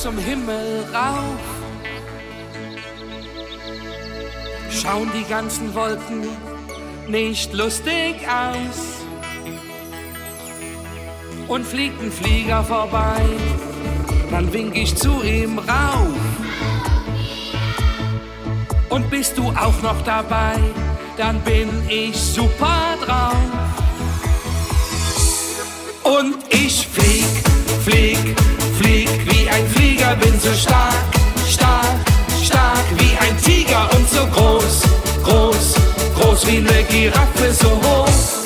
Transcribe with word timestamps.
Zum 0.00 0.16
Himmel 0.16 0.86
rauf. 0.94 1.40
Schauen 4.70 5.10
die 5.14 5.28
ganzen 5.28 5.74
Wolken 5.74 6.26
nicht 7.06 7.52
lustig 7.52 8.14
aus. 8.26 9.04
Und 11.48 11.66
fliegt 11.66 12.00
ein 12.00 12.10
Flieger 12.10 12.64
vorbei, 12.64 13.20
dann 14.30 14.50
wink 14.54 14.74
ich 14.74 14.96
zu 14.96 15.22
ihm 15.22 15.58
rauf. 15.58 16.16
Und 18.88 19.10
bist 19.10 19.36
du 19.36 19.50
auch 19.50 19.82
noch 19.82 20.00
dabei, 20.06 20.54
dann 21.18 21.38
bin 21.42 21.68
ich 21.90 22.16
super 22.16 22.96
drauf. 23.04 23.36
Und 26.04 26.36
ich 26.48 26.86
flieg, 26.86 27.49
flieg, 27.84 28.34
flieg 28.78 29.08
wie 29.26 29.48
ein 29.48 29.66
Flieger, 29.68 30.16
bin 30.16 30.38
so 30.40 30.52
stark, 30.52 30.94
stark, 31.48 31.96
stark 32.42 32.84
wie 32.96 33.16
ein 33.18 33.36
Tiger 33.42 33.88
und 33.96 34.08
so 34.08 34.26
groß, 34.26 34.82
groß, 35.24 35.74
groß 36.18 36.46
wie 36.46 36.58
eine 36.58 36.82
Giraffe, 36.84 37.52
so 37.52 37.70
hoch. 37.70 38.39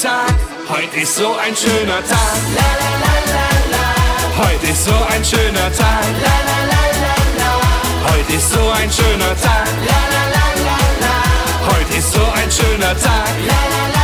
Sag, 0.00 0.34
heute 0.68 1.00
ist 1.00 1.16
so 1.16 1.36
ein 1.36 1.54
schöner 1.54 2.00
Tag. 2.08 2.40
La 2.56 2.70
la 2.80 2.90
la 3.04 3.14
la 3.32 3.46
la. 3.72 4.44
Heute 4.44 4.68
ist 4.68 4.84
so 4.86 4.94
ein 4.94 5.22
schöner 5.22 5.70
Tag. 5.76 6.04
La 6.26 6.36
la 6.48 6.58
la 6.72 6.82
la 7.04 7.16
la. 7.40 8.10
Heute 8.10 8.32
ist 8.32 8.50
so 8.50 8.70
ein 8.70 8.90
schöner 8.90 9.34
Tag. 9.44 9.66
La 9.90 10.00
la 10.14 10.22
la 10.36 10.46
la 10.66 10.78
la. 11.02 11.74
Heute 11.74 11.96
ist 11.98 12.12
so 12.14 12.22
ein 12.34 12.50
schöner 12.50 12.98
Tag. 12.98 13.34
La 13.46 13.60
la 13.72 13.92
la. 13.94 13.99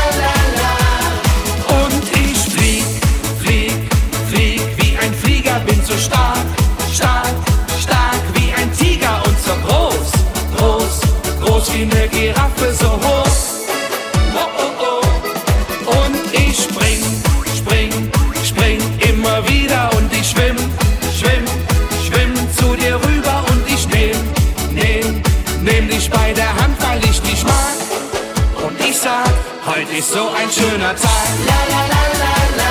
Heute 29.96 30.04
ist 30.04 30.12
so 30.12 30.28
ein 30.28 30.50
schöner 30.52 30.94
Tag. 30.94 31.32
La 31.46 31.60
la 31.72 31.80
la 31.92 32.02
la 32.20 32.34
la. 32.58 32.70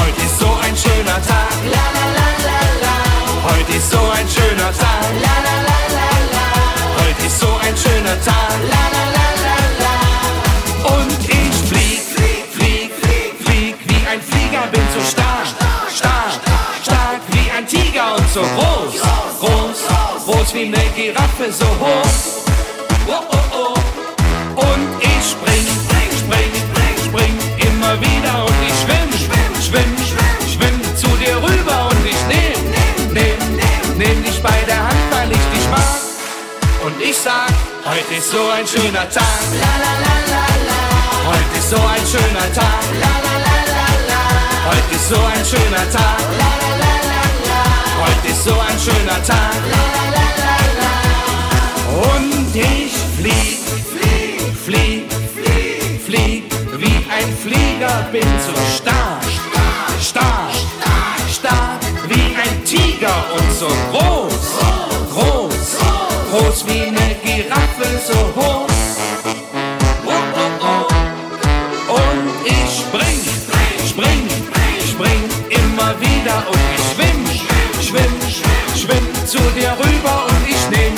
Heute 0.00 0.22
ist 0.22 0.38
so 0.38 0.46
ein 0.62 0.76
schöner 0.76 1.20
Tag. 1.26 1.56
La 1.64 1.84
la 1.96 2.04
la 2.18 2.28
la 2.46 2.60
la. 2.84 2.94
Heute 3.50 3.72
ist 3.76 3.90
so 3.90 3.98
ein 3.98 4.28
schöner 4.28 4.70
Tag. 4.76 5.08
La 5.24 5.34
la 5.46 5.56
la 5.68 5.78
la 5.96 6.10
la. 6.34 6.44
Heute 7.00 7.24
ist 7.26 7.40
so 7.40 7.48
ein 7.62 7.74
schöner 7.74 8.20
Tag. 8.22 8.58
La 8.72 8.84
la 8.94 9.04
la 9.16 9.26
la 9.46 9.56
la. 9.82 9.94
Und 10.96 11.18
ich 11.24 11.56
flieg, 11.68 12.00
flieg, 12.14 12.44
flieg, 12.52 12.90
flieg, 13.00 13.34
flieg 13.44 13.76
wie 13.88 14.06
ein 14.06 14.20
Flieger, 14.20 14.66
bin 14.70 14.86
so 14.94 15.00
stark, 15.10 15.48
stark, 15.96 16.32
stark 16.82 17.20
wie 17.32 17.50
ein 17.56 17.66
Tiger 17.66 18.14
und 18.16 18.28
so 18.30 18.40
groß, 18.40 18.94
groß, 19.40 19.78
groß 20.26 20.54
wie 20.54 20.66
eine 20.66 20.84
Giraffe, 20.94 21.50
so 21.50 21.66
hoch. 21.80 22.47
Heute 37.90 38.14
ist 38.14 38.30
so 38.30 38.48
ein 38.50 38.66
schöner 38.66 39.08
Tag. 39.10 39.40
La 39.62 39.72
la 39.84 39.92
la 40.04 40.14
la 40.32 40.44
la. 40.68 40.78
Heute 41.30 41.58
ist 41.58 41.70
so 41.70 41.76
ein 41.76 42.04
schöner 42.06 42.52
Tag. 42.52 42.82
La 43.02 43.12
la 43.26 43.34
la 43.46 43.56
la 43.72 43.88
la. 44.10 44.20
Heute 44.70 44.94
ist 44.94 45.08
so 45.08 45.16
ein 45.16 45.44
schöner 45.44 45.86
Tag. 45.90 46.20
La 46.40 46.50
la 46.62 46.70
la 46.82 46.92
la 47.10 47.22
la. 47.46 47.60
Heute 48.04 48.28
ist 48.28 48.44
so 48.44 48.52
ein 48.52 48.78
schöner 48.78 49.20
Tag. 49.24 49.60
La 49.74 49.84
la 49.94 50.04
la 50.16 50.26
la 50.44 50.56
la. 50.80 50.92
Und 52.12 52.54
ich 52.54 52.92
flieg, 53.18 53.58
flieg, 53.92 54.38
flieg, 54.64 55.06
flieg, 55.34 56.02
flieg 56.06 56.48
wie 56.78 57.06
ein 57.10 57.36
Flieger, 57.42 58.08
bin 58.12 58.28
so 58.46 58.54
stark, 58.76 59.24
stark, 60.00 60.52
stark 61.32 61.80
wie 62.08 62.36
ein 62.36 62.64
Tiger 62.64 63.14
und 63.36 63.52
so 63.58 63.68
groß, 63.90 64.17
so 68.08 68.18
hoch. 68.36 68.66
Oh, 70.06 70.14
oh. 70.62 70.86
Und 71.92 72.28
ich 72.44 72.70
spring, 72.82 73.20
spring, 73.90 74.24
spring 74.92 75.22
immer 75.50 75.90
wieder 76.00 76.36
und 76.48 76.64
ich 76.76 76.84
schwimm, 76.92 77.20
schwimm, 77.86 78.14
schwimm 78.74 79.06
zu 79.26 79.38
dir 79.56 79.76
rüber 79.82 80.26
und 80.30 80.48
ich 80.48 80.70
nehm, 80.70 80.94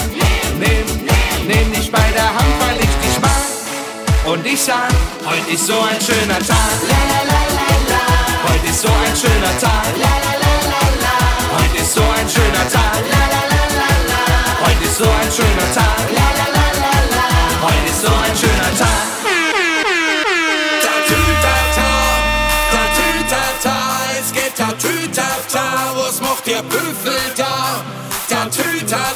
dich 1.72 1.91
bei 1.91 2.09
der 2.15 2.28
Hand, 2.28 2.54
weil 2.60 2.76
ich 2.76 2.94
dich 3.03 3.21
mag. 3.21 4.32
Und 4.32 4.47
ich 4.47 4.62
sag, 4.62 4.92
heute 5.27 5.50
ist 5.53 5.66
so 5.66 5.81
ein 5.81 6.00
schöner 6.00 6.38
Tag. 6.38 6.78
La 6.91 7.00
la 7.10 7.21
la 7.31 7.41
la 7.59 7.71
la. 7.91 8.03
Heute 8.48 8.69
ist 8.69 8.82
so 8.82 8.88
ein 8.88 9.16
schöner 9.16 9.54
Tag. 9.59 9.92
La 10.04 10.15
la 10.25 10.32
la 10.44 10.53
la 10.75 10.82
la. 11.03 11.15
Heute 11.59 11.78
ist 11.82 11.92
so 11.94 12.03
ein 12.03 12.28
schöner 12.28 12.66
Tag. 12.71 13.03
La 13.10 13.19
la 13.19 13.29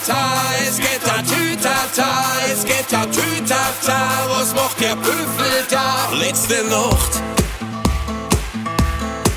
Tatütata, 0.06 0.42
es 0.69 0.76
geht 0.76 1.03
Tatütata, 1.03 2.25
es 2.53 2.65
geht 2.65 2.88
Tatütata, 2.91 4.28
was 4.28 4.54
macht 4.54 4.78
der 4.78 4.97
Büffel 4.97 5.65
da? 5.70 6.10
Letzte 6.12 6.62
Nacht 6.65 7.22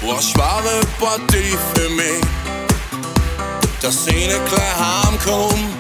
war 0.01 0.22
schwere 0.22 0.81
Partie 1.00 1.57
für 1.73 1.89
mich, 1.91 2.22
dass 3.81 4.07
ich 4.07 4.27
nicht 4.27 4.45
gleich 4.50 5.06
heimkomm, 5.06 5.73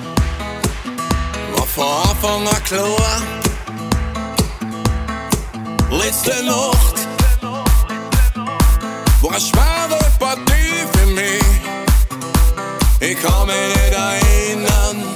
war 1.57 1.67
von 1.67 2.09
Anfang 2.09 2.47
an 2.47 2.63
klar. 2.63 3.21
Letzte 5.89 6.45
Nacht 6.45 6.95
war 9.21 9.31
eine 9.31 9.39
Ich 13.09 13.17
kann 13.21 13.47
mich 13.47 13.55
nicht 13.55 13.93
erinnern, 13.93 15.13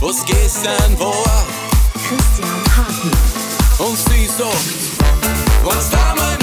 was 0.00 0.22
gestern 0.26 0.98
war. 0.98 1.46
Christian 1.94 2.76
Harten. 2.76 3.10
Und 3.78 3.96
sie 3.96 4.26
sagt, 4.26 5.64
was 5.64 5.88
damals 5.88 6.35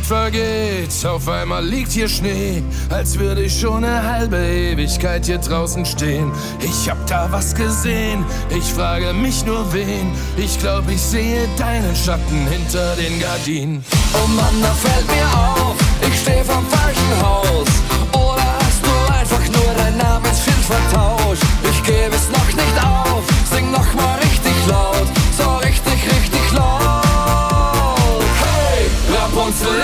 Zeit 0.00 0.06
vergeht, 0.06 1.06
auf 1.06 1.28
einmal 1.28 1.64
liegt 1.64 1.92
hier 1.92 2.08
Schnee, 2.08 2.62
als 2.90 3.18
würde 3.18 3.42
ich 3.42 3.58
schon 3.58 3.84
eine 3.84 4.02
halbe 4.02 4.36
Ewigkeit 4.36 5.26
hier 5.26 5.38
draußen 5.38 5.84
stehen. 5.84 6.30
Ich 6.60 6.88
hab 6.88 7.06
da 7.06 7.28
was 7.30 7.54
gesehen, 7.54 8.24
ich 8.50 8.64
frage 8.64 9.12
mich 9.12 9.44
nur 9.44 9.72
wen. 9.72 10.12
Ich 10.36 10.58
glaub, 10.58 10.88
ich 10.88 11.00
sehe 11.00 11.48
deinen 11.58 11.94
Schatten 11.96 12.46
hinter 12.48 12.96
den 12.96 13.20
Gardinen. 13.20 13.84
Oh 14.14 14.28
Mann, 14.28 14.62
da 14.62 14.72
fällt 14.72 15.06
mir 15.06 15.26
auf, 15.38 15.76
ich 16.00 16.20
steh 16.20 16.44
vom 16.44 16.64
falschen 16.66 17.22
Haus. 17.22 17.68
Oder 18.12 18.46
hast 18.60 18.84
du 18.84 19.12
einfach 19.12 19.46
nur 19.52 19.74
dein 19.76 19.96
Namensschild 19.96 20.56
vertauscht? 20.56 21.42
Ich 21.70 21.82
gebe 21.82 22.14
es 22.14 22.28
noch 22.30 22.46
nicht 22.46 22.84
auf, 22.84 23.24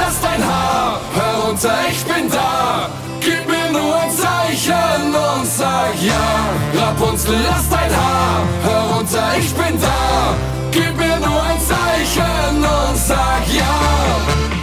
lass 0.07 0.21
dein 0.21 0.47
Haar 0.47 1.01
herunter, 1.15 1.75
ich 1.91 2.05
bin 2.05 2.31
da. 2.31 2.89
Gib 3.21 3.47
mir 3.49 3.71
nur 3.73 3.97
ein 3.97 4.11
Zeichen 4.11 5.07
und 5.07 5.47
sag 5.47 5.95
ja. 6.01 6.81
Rapunzel, 6.81 7.37
lass 7.49 7.69
dein 7.69 7.91
Haar 7.91 8.43
herunter, 8.63 9.29
ich 9.39 9.53
bin 9.55 9.81
da. 9.81 10.35
Gib 10.71 10.97
mir 10.97 11.17
nur 11.19 11.43
ein 11.43 11.61
Zeichen 11.61 12.57
und 12.57 12.97
sag 12.97 13.43
ja. 13.53 14.56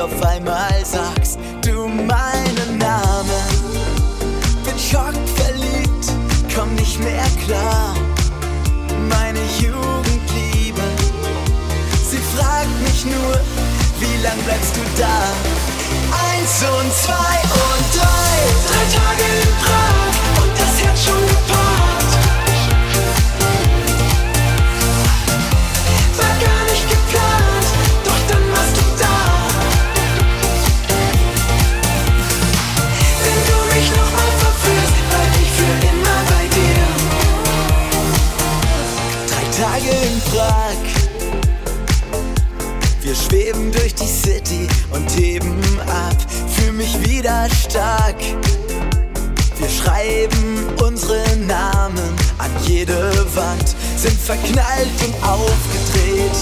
Auf 0.00 0.22
einmal 0.22 0.84
sagst 0.84 1.40
du 1.60 1.88
meinen 1.88 2.78
Namen. 2.78 3.48
Bin 4.64 4.78
schockverliebt, 4.78 6.12
komm 6.54 6.72
nicht 6.76 7.00
mehr 7.00 7.26
klar. 7.44 7.96
Meine 9.08 9.40
Jugendliebe, 9.58 10.82
sie 12.08 12.20
fragt 12.36 12.80
mich 12.84 13.06
nur, 13.06 13.40
wie 13.98 14.22
lang 14.22 14.38
bleibst 14.44 14.76
du 14.76 14.80
da? 14.96 15.18
Eins 16.30 16.62
und 16.62 16.92
zwei 16.94 17.38
und 17.66 17.84
drei. 17.96 18.38
Drei 18.68 18.84
Tage 18.94 19.24
in 19.42 19.50
Prag 19.64 20.42
und 20.42 20.52
das 20.60 20.84
Herz 20.84 21.04
schon 21.06 21.47
Schweben 43.58 43.72
durch 43.72 43.94
die 43.94 44.06
City 44.06 44.68
und 44.90 45.10
heben 45.16 45.60
ab, 45.80 46.16
fühl 46.48 46.72
mich 46.72 46.98
wieder 47.00 47.48
stark. 47.50 48.16
Wir 49.58 49.68
schreiben 49.68 50.66
unsere 50.84 51.36
Namen 51.38 52.14
an 52.38 52.50
jede 52.66 53.12
Wand, 53.34 53.74
sind 53.96 54.18
verknallt 54.18 54.88
und 55.04 55.14
aufgedreht, 55.28 56.38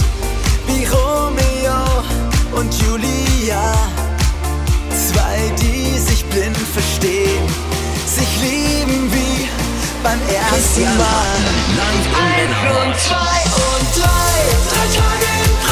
wie 0.67 0.85
Romeo 0.85 2.05
und 2.53 2.75
Julia. 2.83 3.73
Zwei, 4.91 5.53
die 5.61 5.99
sich 5.99 6.25
blind 6.27 6.57
verstehen, 6.57 7.47
sich 8.07 8.29
lieben 8.43 9.11
wie 9.13 9.49
beim 10.03 10.21
ersten 10.29 10.85
Mal. 10.99 11.37
Eins 11.81 12.57
und 12.85 13.01
zwei 13.01 13.41
und 13.57 13.87
drei, 13.97 14.37
drei 14.69 14.87
Tage 15.01 15.27
in 15.45 15.66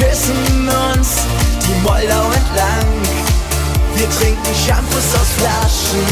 küssen 0.00 0.68
uns 0.68 1.08
die 1.62 1.80
Moldau 1.82 2.24
entlang. 2.32 2.88
Wir 3.94 4.08
trinken 4.10 4.54
Shampoos 4.66 5.14
aus 5.14 5.30
Flaschen. 5.36 6.06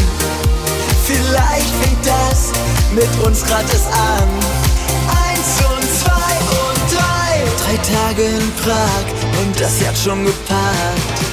Vielleicht 1.04 1.73
fängt 1.80 2.07
das 2.07 2.52
mit 2.92 3.09
uns 3.25 3.45
grad 3.45 3.64
erst 3.73 3.92
an. 3.92 4.28
Eins 5.25 5.50
und 5.73 5.87
zwei 6.02 6.35
und 6.66 6.80
drei. 6.92 7.33
Drei 7.64 7.76
Tage 7.92 8.23
in 8.25 8.52
Prag 8.62 9.04
und 9.40 9.59
das 9.59 9.80
Herz 9.80 10.02
schon 10.02 10.25
geparkt. 10.25 11.27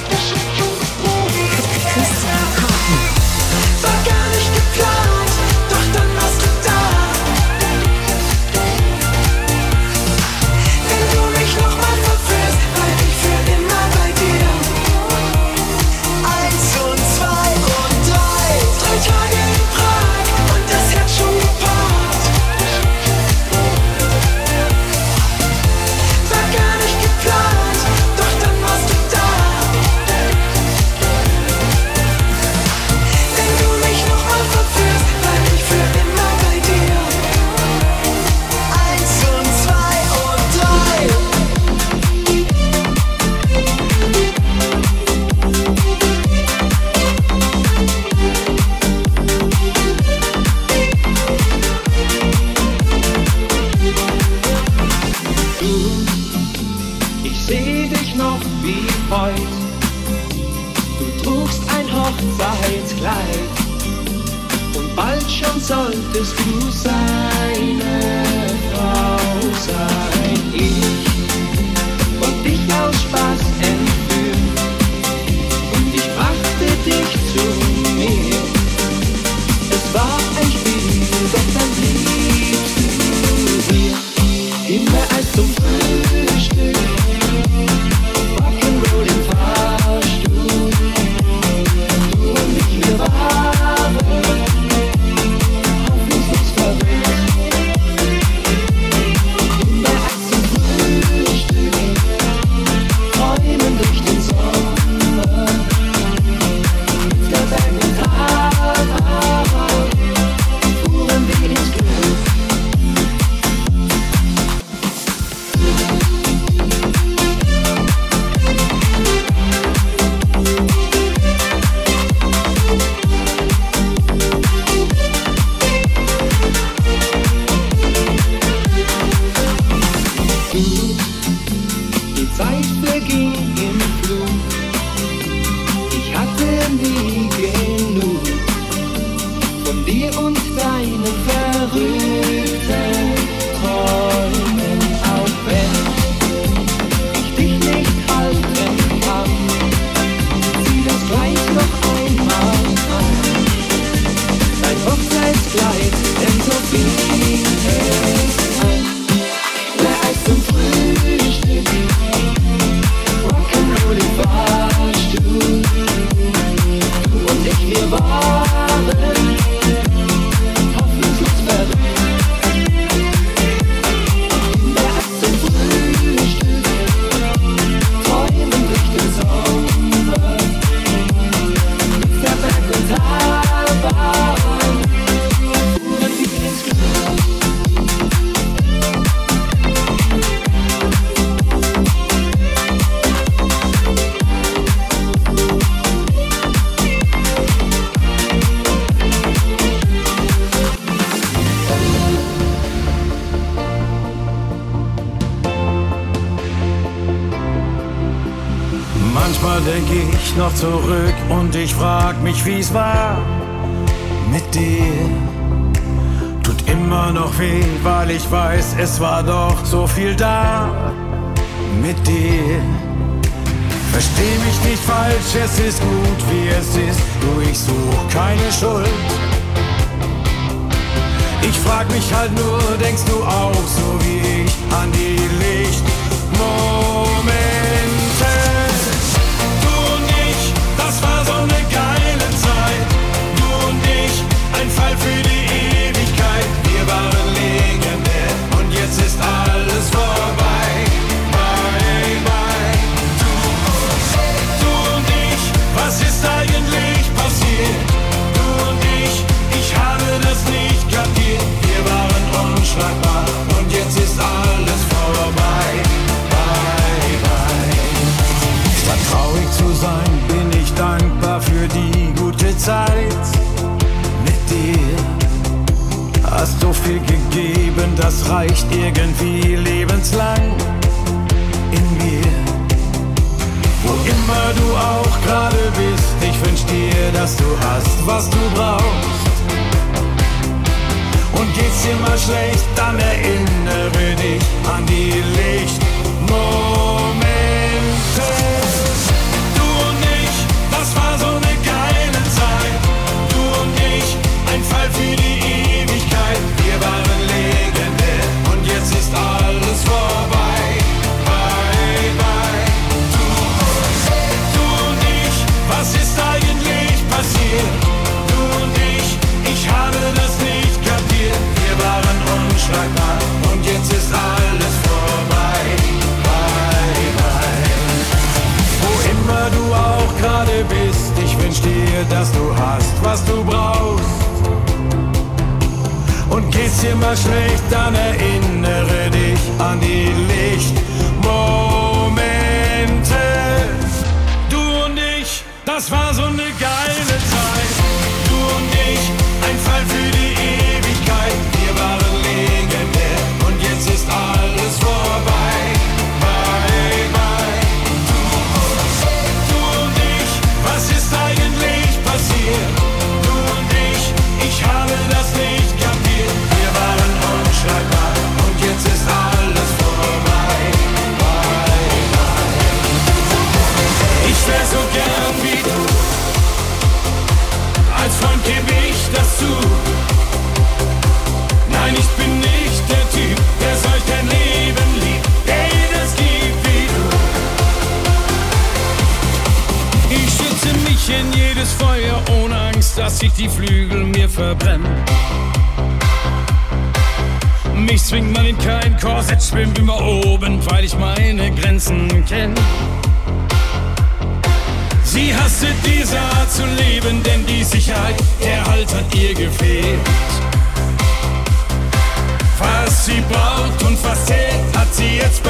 Noch 210.36 210.54
zurück 210.54 211.14
und 211.30 211.54
ich 211.56 211.74
frag 211.74 212.22
mich, 212.22 212.44
wie's 212.44 212.72
war 212.74 212.85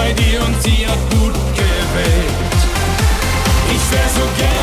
bei 0.07 0.13
dir 0.13 0.41
und 0.41 0.63
sie 0.63 0.87
hat 0.87 0.99
gut 1.11 1.35
gewählt. 1.55 2.37
Ich 3.75 3.93
wär 3.93 4.09
so 4.15 4.29
gern 4.39 4.56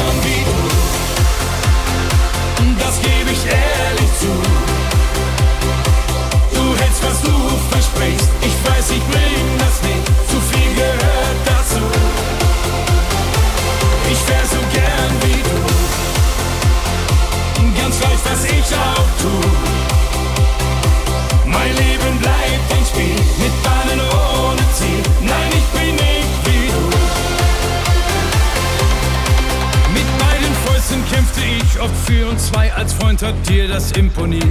für 32.13 32.27
uns 32.27 32.47
zwei. 32.47 32.71
Als 32.73 32.93
Freund 32.93 33.21
hat 33.21 33.35
dir 33.47 33.67
das 33.67 33.91
imponiert. 33.93 34.43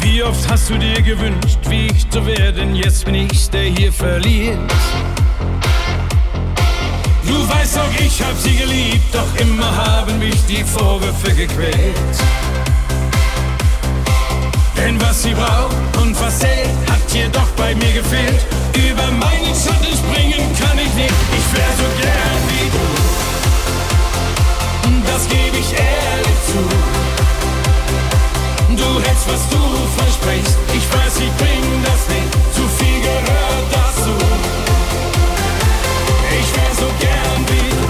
Wie 0.00 0.22
oft 0.22 0.48
hast 0.48 0.70
du 0.70 0.78
dir 0.78 1.02
gewünscht, 1.02 1.58
wie 1.68 1.86
ich 1.86 2.08
zu 2.10 2.24
werden? 2.24 2.74
Jetzt 2.74 3.04
bin 3.04 3.14
ich, 3.14 3.50
der 3.50 3.64
hier 3.64 3.92
verliert. 3.92 4.58
Du 7.26 7.48
weißt 7.48 7.78
auch, 7.78 7.94
ich 7.98 8.22
hab 8.22 8.36
sie 8.36 8.56
geliebt, 8.56 9.12
doch 9.12 9.40
immer 9.40 9.76
haben 9.76 10.18
mich 10.18 10.40
die 10.46 10.62
Vorwürfe 10.62 11.34
gequält. 11.34 12.16
Denn 14.76 15.00
was 15.00 15.22
sie 15.24 15.34
braucht 15.34 15.96
und 16.00 16.18
was 16.20 16.38
zählt, 16.38 16.68
hat 16.88 17.14
ihr 17.14 17.28
doch 17.30 17.50
bei 17.56 17.74
mir 17.74 17.92
gefehlt. 17.92 18.40
Über 18.74 19.10
meinen 19.10 19.54
Schatten 19.54 19.92
springen 20.02 20.44
kann 20.60 20.78
ich 20.78 20.94
nicht, 20.94 21.14
ich 21.38 21.56
wär 21.56 21.72
so 21.78 21.88
gern 22.00 22.40
wie 22.48 22.70
du. 22.70 22.95
Das 25.06 25.28
gebe 25.28 25.56
ich 25.56 25.72
ehrlich 25.72 26.38
zu. 26.46 26.60
Du 28.76 29.00
hältst, 29.00 29.26
was 29.28 29.48
du 29.48 29.58
versprichst, 29.96 30.58
ich 30.74 30.92
weiß, 30.92 31.14
ich 31.20 31.32
bring 31.36 31.82
das 31.84 32.08
nicht, 32.08 32.32
zu 32.54 32.62
viel 32.78 33.00
gehört 33.00 33.72
dazu. 33.72 34.14
Ich 36.40 36.48
wär 36.56 36.72
so 36.74 36.88
gern 37.00 37.40
wie 37.48 37.70
du, 37.70 37.86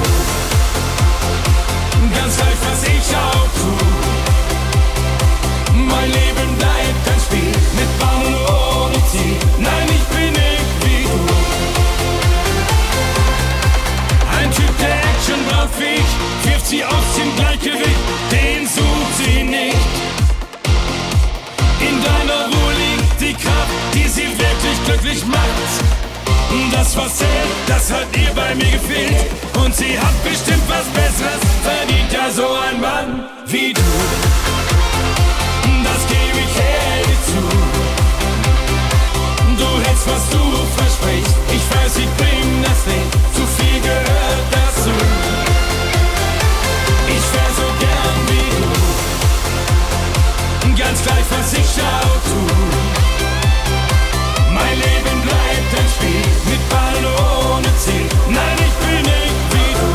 ganz 2.15 2.37
gleich, 2.37 2.61
was 2.71 2.81
ich 2.85 3.17
auch 3.17 3.49
tu. 3.61 3.73
Mein 5.75 6.09
Leben 6.11 6.57
bleibt 6.59 7.05
ein 7.13 7.21
Spiel 7.21 7.56
Ich, 15.79 16.51
wirft 16.51 16.67
sie 16.67 16.83
aus 16.85 17.07
dem 17.19 17.37
Gleichgewicht, 17.37 18.07
den 18.33 18.67
sucht 18.67 19.17
sie 19.19 19.43
nicht. 19.43 19.77
In 21.81 22.03
deiner 22.03 22.47
Ruhe 22.47 22.73
liegt 22.73 23.21
die 23.21 23.35
Kraft, 23.35 23.71
die 23.93 24.09
sie 24.09 24.29
wirklich 24.39 24.85
glücklich 24.87 25.27
macht. 25.27 25.97
Das 26.73 26.97
was 26.97 27.17
zählt, 27.17 27.29
das 27.67 27.93
hat 27.93 28.07
ihr 28.17 28.33
bei 28.35 28.55
mir 28.55 28.71
gefehlt. 28.71 29.27
Und 29.63 29.75
sie 29.75 29.99
hat 29.99 30.25
bestimmt 30.25 30.63
was 30.67 30.87
Besseres, 30.95 31.41
verdient 31.63 32.13
ja 32.13 32.31
so 32.31 32.47
ein 32.47 32.81
Mann 32.81 33.25
wie 33.47 33.75
du. 33.75 33.83
Das 35.85 36.07
gebe 36.09 36.39
ich 36.39 36.57
ehrlich 36.57 37.21
zu. 37.27 37.43
Du 39.59 39.69
hältst, 39.85 40.07
was 40.09 40.31
du 40.31 40.41
versprichst. 40.77 41.37
Ich 41.51 41.77
weiß, 41.77 41.97
ich 41.99 42.11
bring 42.17 42.63
das 42.63 42.87
nicht. 42.87 43.06
Ich 51.61 51.73
auch 51.83 52.19
tu. 52.29 52.41
Mein 54.53 54.77
Leben 54.85 55.17
bleibt 55.23 55.71
ein 55.81 55.89
Spiel 55.95 56.27
mit 56.51 56.63
Ball 56.69 57.03
ohne 57.05 57.71
Ziel. 57.79 58.09
Nein, 58.29 58.57
ich 58.67 58.75
bin 58.83 59.03
nicht 59.03 59.41
wie 59.53 59.73
du. 59.81 59.89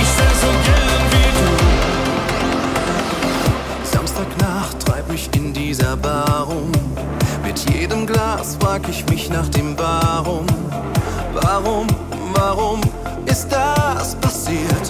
Ich 0.00 0.10
wär 0.18 0.34
so 0.42 0.50
gern 0.68 1.02
wie 1.12 1.30
du. 1.38 1.50
Samstagnacht 3.96 4.76
treib 4.84 5.06
mich 5.10 5.28
in 5.36 5.52
dieser 5.52 5.96
Bar 5.96 6.48
um. 6.48 6.70
Mit 7.44 7.58
jedem 7.70 8.06
Glas 8.06 8.56
frag 8.60 8.88
ich 8.88 9.04
mich 9.08 9.28
nach 9.30 9.48
dem 9.48 9.76
Warum. 9.78 10.46
Warum, 11.34 11.86
warum 12.34 12.80
ist 13.26 13.48
das 13.50 14.14
passiert? 14.16 14.81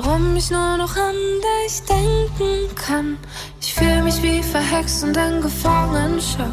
Warum 0.00 0.36
ich 0.36 0.48
nur 0.48 0.76
noch 0.76 0.94
an 0.94 1.16
dich 1.42 1.82
denken 1.82 2.72
kann. 2.76 3.18
Ich 3.60 3.74
fühle 3.74 4.00
mich 4.02 4.22
wie 4.22 4.44
verhext 4.44 5.02
und 5.02 5.16
in 5.16 5.40
Gefangenschaft. 5.40 6.52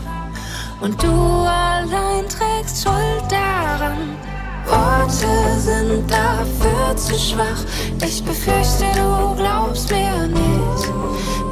Und 0.81 1.01
du 1.03 1.11
allein 1.11 2.27
trägst 2.27 2.81
Schuld 2.81 3.23
daran. 3.29 4.17
Worte 4.65 5.59
sind 5.59 6.09
dafür 6.09 6.97
zu 6.97 7.13
schwach. 7.19 7.63
Ich 8.03 8.23
befürchte, 8.23 8.85
du 8.95 9.35
glaubst 9.35 9.91
mir 9.91 10.25
nicht. 10.25 10.89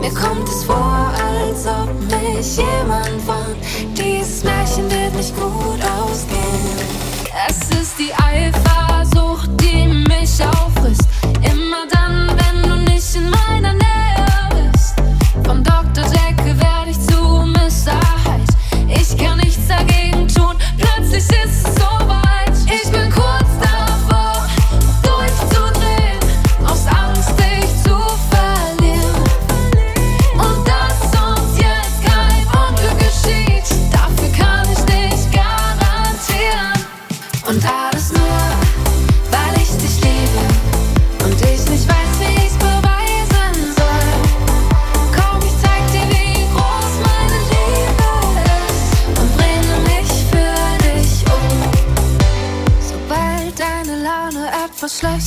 Mir 0.02 0.14
kommt 0.20 0.50
es 0.50 0.64
vor, 0.64 1.14
als 1.16 1.68
ob 1.68 1.94
mich 2.10 2.58
jemand 2.58 3.28
warnt. 3.28 3.58
Dieses 3.96 4.44
Märchen 4.44 4.90
wird 4.90 5.14
nicht 5.14 5.36
gut 5.36 5.80
ausgehen. 6.02 7.04
Es 7.48 7.70
ist 7.80 8.00
die 8.00 8.12
Eifersucht, 8.16 9.52
die 9.62 9.86
mich 9.86 10.44
auffrisst. 10.44 11.08
Ich 19.16 19.24
kann 19.24 19.38
nichts 19.38 19.68
dagegen 19.68 20.28
tun, 20.28 20.56
plötzlich 20.78 21.20
ist 21.20 21.68
es 21.68 21.76
soweit. 21.76 22.03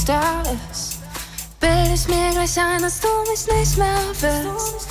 Schlechter 0.07 0.42
ist, 0.71 0.99
bild 1.61 1.95
ich 1.95 2.09
mir 2.09 2.31
gleich 2.31 2.59
ein, 2.59 2.83
dass 2.83 3.01
du 3.01 3.09
mich 3.29 3.47
nicht 3.59 3.77
mehr 3.77 3.99
willst. 4.21 4.87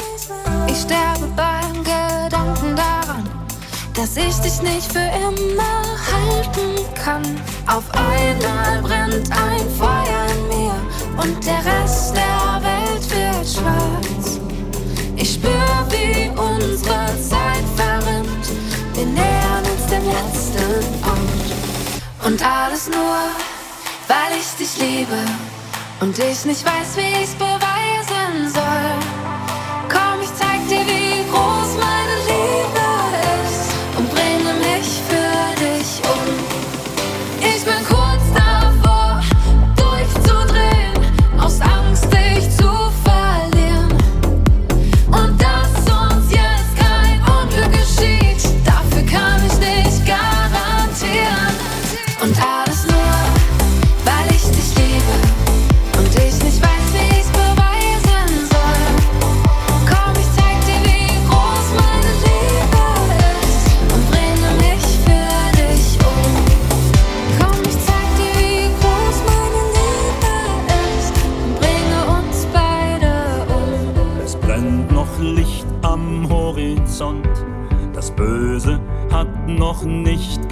Ich 0.68 0.82
sterbe 0.82 1.28
beim 1.36 1.84
Gedanken 1.84 2.76
daran, 2.76 3.30
dass 3.94 4.18
ich 4.18 4.36
dich 4.38 4.62
nicht 4.62 4.92
für 4.92 5.00
immer 5.00 5.84
halten 6.12 6.86
kann. 6.96 7.24
Auf 7.68 7.84
einmal 7.94 8.82
brennt 8.82 9.32
ein 9.32 9.70
Feuer 9.78 10.26
in 10.30 10.48
mir 10.48 10.76
und 11.22 11.46
der 11.46 11.64
Rest 11.66 12.16
der 12.16 12.62
Welt 12.62 13.10
wird 13.10 13.48
schwarz. 13.48 14.40
Ich 15.16 15.34
spür, 15.36 15.88
wie 15.90 16.30
unsere 16.30 17.08
Zeit 17.22 17.66
verrinnt. 17.76 18.46
Wir 18.94 19.06
nähern 19.06 19.64
uns 19.64 19.86
dem 19.90 20.06
letzten 20.06 21.04
Ort. 21.04 22.26
Und 22.26 22.44
alles 22.44 22.90
nur, 22.90 23.45
weil 24.08 24.38
ich 24.40 24.56
dich 24.58 24.78
liebe 24.78 25.18
und 26.00 26.18
ich 26.20 26.46
nicht 26.46 26.66
weiß, 26.66 26.98
wie 26.98 27.24
ich's 27.24 27.36
beweisen 27.36 28.50
soll. 28.54 29.15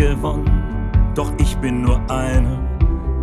Gewonnen. 0.03 0.49
Doch 1.15 1.31
ich 1.37 1.55
bin 1.57 1.81
nur 1.81 1.99
einer, 2.09 2.57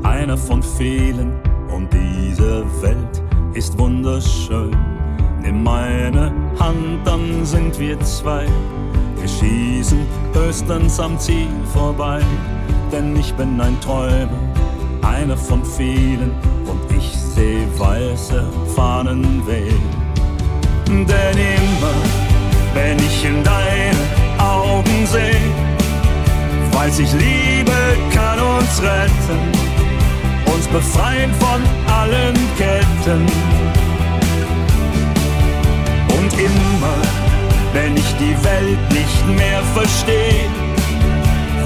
einer 0.03 0.37
von 0.37 0.63
vielen. 0.63 1.33
Und 1.69 1.93
diese 1.93 2.65
Welt 2.83 3.23
ist 3.55 3.79
wunderschön. 3.79 4.75
Nimm 5.43 5.63
meine 5.63 6.33
Hand, 6.59 7.01
dann 7.05 7.45
sind 7.45 7.79
wir 7.79 7.99
zwei. 8.01 8.47
Wir 9.19 9.29
schießen 9.29 10.01
höchstens 10.33 10.99
am 11.01 11.19
Ziel 11.19 11.49
vorbei. 11.73 12.21
Denn 12.93 13.17
ich 13.17 13.33
bin 13.35 13.61
ein 13.61 13.79
Träumer, 13.81 14.41
einer 15.03 15.37
von 15.37 15.65
vielen. 15.65 16.33
Und 16.67 16.81
ich 16.97 17.17
seh 17.35 17.67
weiße 17.79 18.43
Fahnen 18.75 19.43
wehen. 19.47 19.83
Denn 20.87 21.39
immer, 21.57 21.97
wenn 22.75 22.99
ich 22.99 23.25
in 23.25 23.45
deine 23.45 24.03
Augen 24.39 25.07
seh, 25.07 25.37
weiß 26.81 26.99
ich, 27.01 27.13
Liebe 27.13 27.79
kann 28.11 28.39
uns 28.41 28.81
retten, 28.81 29.41
uns 30.47 30.67
befreien 30.69 31.31
von 31.35 31.61
allen 31.93 32.35
Ketten. 32.57 33.27
Und 36.17 36.33
immer, 36.49 36.99
wenn 37.75 37.95
ich 37.97 38.11
die 38.19 38.37
Welt 38.45 38.83
nicht 38.93 39.27
mehr 39.37 39.63
verstehe, 39.75 40.49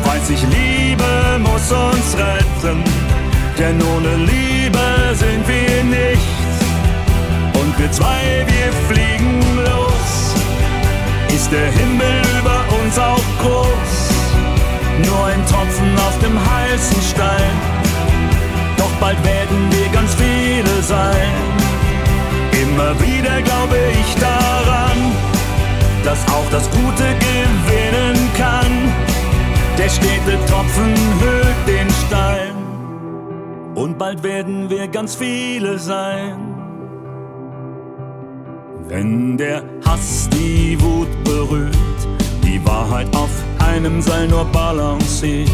weiß 0.05 0.31
ich, 0.31 0.43
Liebe 0.59 1.13
muss 1.39 1.71
uns 1.71 2.09
retten, 2.19 2.83
denn 3.57 3.81
ohne 3.95 4.17
Liebe 4.17 4.87
sind 5.13 5.47
wir 5.47 5.85
nichts. 5.85 6.57
Und 7.61 7.79
wir 7.79 7.91
zwei, 7.93 8.45
wir 8.49 8.71
fliegen 8.89 9.41
los. 9.65 10.35
Ist 11.29 11.53
der 11.53 11.71
Himmel 11.71 12.21
über 12.41 12.65
uns 12.83 12.99
auch 12.99 13.27
groß? 13.41 14.04
Nur 15.03 15.25
ein 15.27 15.45
Tropfen 15.47 15.95
auf 15.97 16.19
dem 16.21 16.39
heißen 16.39 17.03
Stein. 17.03 17.53
Doch 18.77 18.91
bald 19.01 19.23
werden 19.25 19.71
wir 19.71 19.89
ganz 19.93 20.15
viele 20.15 20.83
sein. 20.83 21.33
Immer 22.63 22.95
wieder 23.01 23.43
glaube 23.43 23.77
ich 24.01 24.15
daran, 24.21 24.99
dass 26.05 26.27
auch 26.29 26.49
das 26.51 26.71
Gute 26.71 27.05
gewinnen 27.19 28.31
kann. 28.37 28.73
Der 29.79 29.89
stete 29.89 30.39
Tropfen 30.47 30.95
höhlt 31.21 31.67
den 31.67 31.91
Stein. 32.07 32.55
Und 33.75 33.99
bald 33.99 34.23
werden 34.23 34.71
wir 34.71 34.87
ganz 34.87 35.17
viele 35.17 35.79
sein. 35.79 36.55
Wenn 38.89 39.37
der 39.37 39.63
Hass 39.85 40.29
die 40.31 40.81
Wut 40.81 41.09
berührt, 41.25 41.77
die 42.45 42.65
Wahrheit 42.65 43.15
auf 43.17 43.31
einem 43.59 44.01
Seil 44.03 44.29
nur 44.29 44.45
balanciert, 44.47 45.51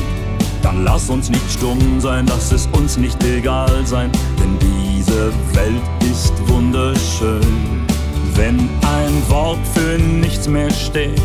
dann 0.62 0.85
lass 0.85 1.09
uns 1.09 1.31
nicht 1.31 1.50
stumm 1.50 2.00
sein, 2.00 2.26
lass 2.29 2.53
es 2.53 2.68
uns 2.72 2.96
nicht 2.96 3.22
egal 3.24 3.87
sein, 3.87 4.11
denn 4.38 4.59
diese 4.59 5.33
Welt 5.55 6.11
ist 6.11 6.35
wunderschön. 6.48 7.87
Wenn 8.35 8.59
ein 8.59 9.22
Wort 9.29 9.59
für 9.74 9.98
nichts 9.98 10.48
mehr 10.48 10.70
steht 10.70 11.20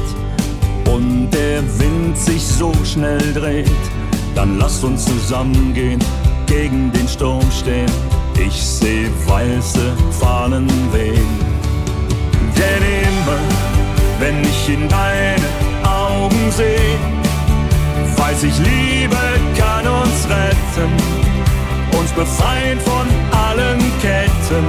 und 0.93 1.30
der 1.32 1.62
Wind 1.80 2.17
sich 2.17 2.45
so 2.45 2.71
schnell 2.84 3.34
dreht, 3.34 3.69
dann 4.36 4.58
lasst 4.58 4.84
uns 4.84 5.06
zusammengehen, 5.06 5.99
gegen 6.45 6.91
den 6.91 7.08
Sturm 7.08 7.49
stehen. 7.51 7.91
Ich 8.38 8.62
seh 8.62 9.08
weiße 9.25 9.93
Fahnen 10.19 10.67
wehen. 10.91 11.39
Denn 12.56 12.84
immer, 13.04 13.74
wenn 14.19 14.41
ich 14.43 14.69
in 14.69 14.88
deine 14.88 15.47
Augen 15.84 16.51
seh, 16.51 16.97
weiß 18.17 18.43
ich, 18.43 18.58
Liebe 18.60 19.17
kann 19.58 19.88
uns 19.88 20.28
retten, 20.30 20.91
uns 21.99 22.12
befreien 22.12 22.80
von 22.80 23.08
allen 23.32 23.80
Ketten. 24.01 24.65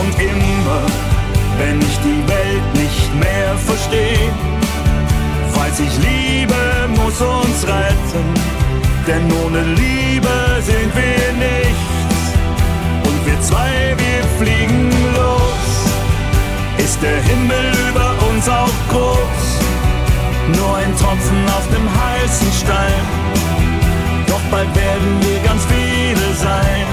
Und 0.00 0.20
immer, 0.20 0.82
wenn 1.58 1.80
ich 1.80 1.98
die 1.98 2.22
Welt 2.28 2.74
nicht 2.74 3.14
mehr 3.14 3.56
verstehe, 3.58 4.30
weiß 5.54 5.80
ich, 5.80 5.98
Liebe 5.98 6.54
muss 6.96 7.20
uns 7.20 7.66
retten, 7.66 8.26
denn 9.06 9.24
ohne 9.44 9.62
Liebe 9.62 10.36
sind 10.60 10.90
wir 10.94 11.32
nichts. 11.38 11.84
Und 13.06 13.26
wir 13.26 13.40
zwei, 13.40 13.94
wir 13.96 14.46
fliegen 14.46 14.90
los. 15.14 15.53
Ist 16.94 17.02
der 17.02 17.22
Himmel 17.22 17.72
über 17.90 18.14
uns 18.30 18.48
auch 18.48 18.78
groß? 18.88 19.46
Nur 20.56 20.76
ein 20.76 20.96
Tropfen 20.96 21.44
auf 21.48 21.66
dem 21.74 21.88
heißen 21.90 22.52
Stein. 22.52 23.04
Doch 24.28 24.40
bald 24.48 24.72
werden 24.76 25.18
wir 25.22 25.40
ganz 25.40 25.62
viele 25.66 26.34
sein. 26.34 26.86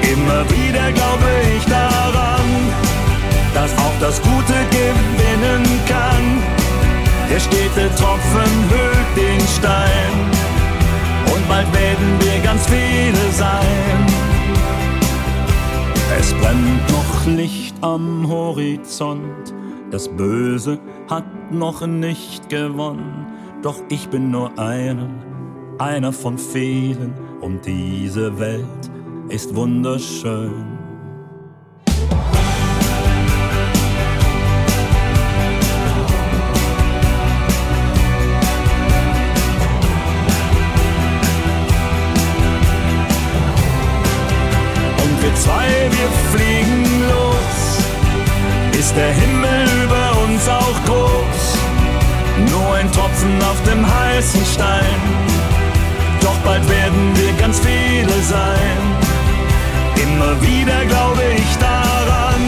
Immer 0.00 0.48
wieder 0.48 0.92
glaube 0.92 1.28
ich 1.56 1.64
daran, 1.64 2.46
dass 3.52 3.72
auch 3.78 3.98
das 3.98 4.22
Gute 4.22 4.54
gewinnen 4.70 5.64
kann. 5.88 6.40
Der 7.28 7.40
stete 7.40 7.92
Tropfen 7.96 8.52
hüllt 8.70 9.16
den 9.16 9.40
Stein 9.58 10.14
und 11.34 11.48
bald 11.48 11.66
werden 11.72 12.16
wir 12.20 12.38
ganz 12.44 12.64
viele 12.66 13.32
sein. 13.32 14.06
Es 16.16 16.32
brennt 16.34 16.88
noch 16.92 17.26
Licht 17.26 17.63
am 17.84 18.26
Horizont, 18.26 19.54
das 19.90 20.08
Böse 20.08 20.78
hat 21.10 21.52
noch 21.52 21.86
nicht 21.86 22.48
gewonnen, 22.48 23.26
doch 23.62 23.76
ich 23.90 24.08
bin 24.08 24.30
nur 24.30 24.58
einer, 24.58 25.10
einer 25.78 26.10
von 26.10 26.38
vielen 26.38 27.12
und 27.42 27.66
diese 27.66 28.38
Welt 28.38 28.64
ist 29.28 29.54
wunderschön. 29.54 30.64
Und 45.02 45.22
wir 45.22 45.34
zwei, 45.34 45.68
wir 45.90 46.08
fliegen. 46.32 46.63
Ist 48.78 48.96
der 48.96 49.12
Himmel 49.12 49.66
über 49.84 50.22
uns 50.24 50.48
auch 50.48 50.84
groß? 50.84 51.58
Nur 52.50 52.74
ein 52.74 52.90
Tropfen 52.90 53.40
auf 53.42 53.62
dem 53.62 53.86
heißen 53.86 54.44
Stein. 54.52 55.00
Doch 56.20 56.36
bald 56.44 56.68
werden 56.68 57.12
wir 57.14 57.32
ganz 57.34 57.60
viele 57.60 58.22
sein. 58.22 58.78
Immer 59.96 60.40
wieder 60.42 60.84
glaube 60.86 61.22
ich 61.36 61.56
daran, 61.58 62.40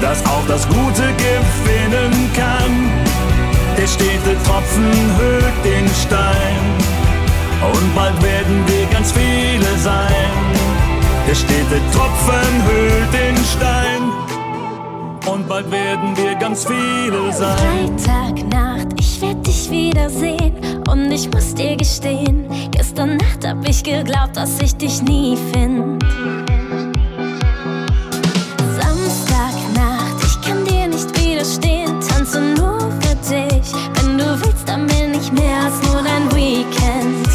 dass 0.00 0.24
auch 0.24 0.46
das 0.48 0.66
Gute 0.66 1.06
gewinnen 1.26 2.30
kann. 2.34 2.90
Der 3.76 3.86
stete 3.86 4.32
Tropfen 4.44 4.90
hüllt 5.18 5.58
den 5.64 5.88
Stein. 5.94 6.60
Und 7.60 7.94
bald 7.94 8.20
werden 8.22 8.64
wir 8.66 8.86
ganz 8.86 9.12
viele 9.12 9.78
sein. 9.78 10.32
Der 11.28 11.34
stete 11.34 11.80
Tropfen 11.92 12.64
hüllt 12.66 13.12
den 13.12 13.36
Stein. 13.44 13.87
Und 15.38 15.48
bald 15.48 15.70
werden 15.70 16.16
wir 16.16 16.34
ganz 16.34 16.66
viele 16.66 17.32
sein. 17.32 17.96
Freitagnacht, 17.96 18.88
ich 18.98 19.20
werd 19.20 19.46
dich 19.46 19.70
wiedersehen. 19.70 20.82
Und 20.90 21.12
ich 21.12 21.30
muss 21.30 21.54
dir 21.54 21.76
gestehen, 21.76 22.48
gestern 22.72 23.18
Nacht 23.18 23.46
hab 23.46 23.64
ich 23.68 23.84
geglaubt, 23.84 24.36
dass 24.36 24.60
ich 24.60 24.74
dich 24.74 25.00
nie 25.00 25.36
find. 25.52 26.02
Samstagnacht, 28.80 30.24
ich 30.24 30.40
kann 30.40 30.64
dir 30.64 30.88
nicht 30.88 31.16
widerstehen. 31.16 32.00
Tanze 32.00 32.40
nur 32.40 32.80
für 33.00 33.14
dich. 33.32 33.72
Wenn 33.94 34.18
du 34.18 34.40
willst, 34.42 34.68
dann 34.68 34.88
bin 34.88 35.14
ich 35.14 35.30
mehr 35.30 35.62
als 35.66 35.80
nur 35.84 36.02
dein 36.02 36.34
Weekend. 36.34 37.27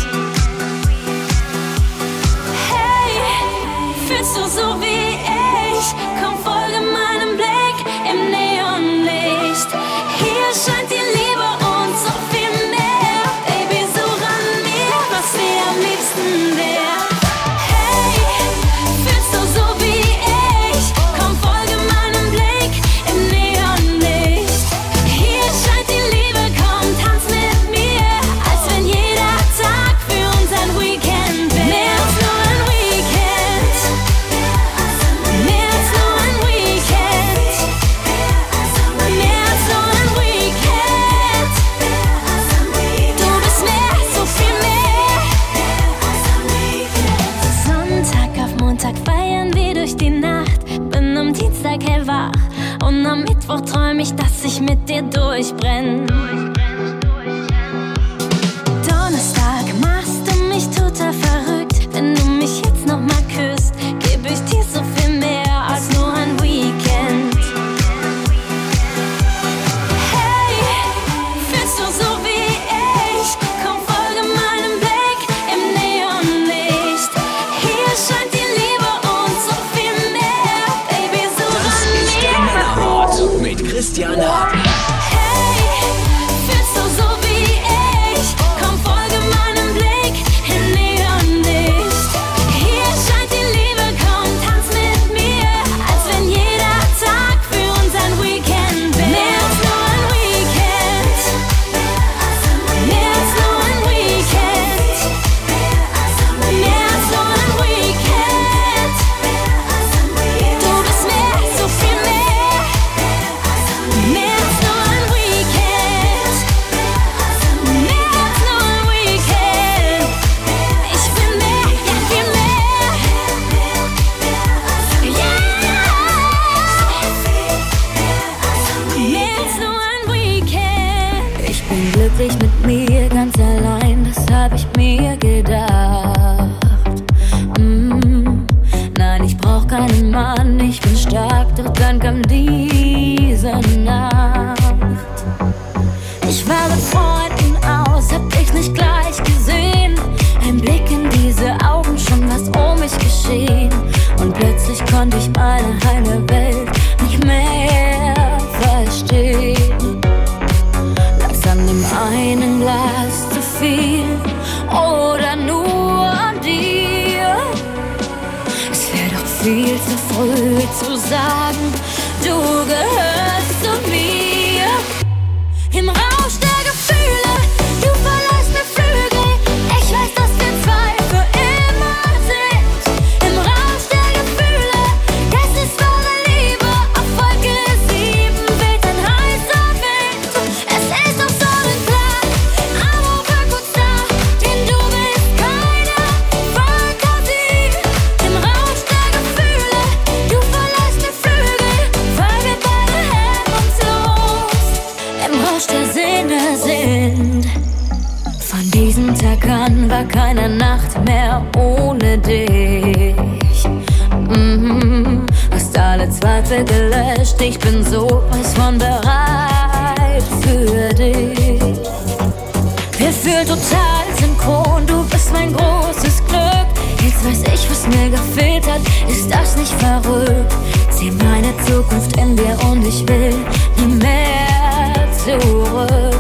mir 227.88 228.10
gefehlt 228.10 228.66
hat. 228.70 228.82
Ist 229.10 229.30
das 229.30 229.56
nicht 229.56 229.74
verrückt? 229.74 230.54
Sieh 230.92 231.12
meine 231.12 231.54
Zukunft 231.66 232.16
in 232.18 232.36
dir 232.36 232.58
und 232.70 232.86
ich 232.86 233.08
will 233.08 233.36
nie 233.78 233.96
mehr 233.96 235.08
zurück. 235.24 236.16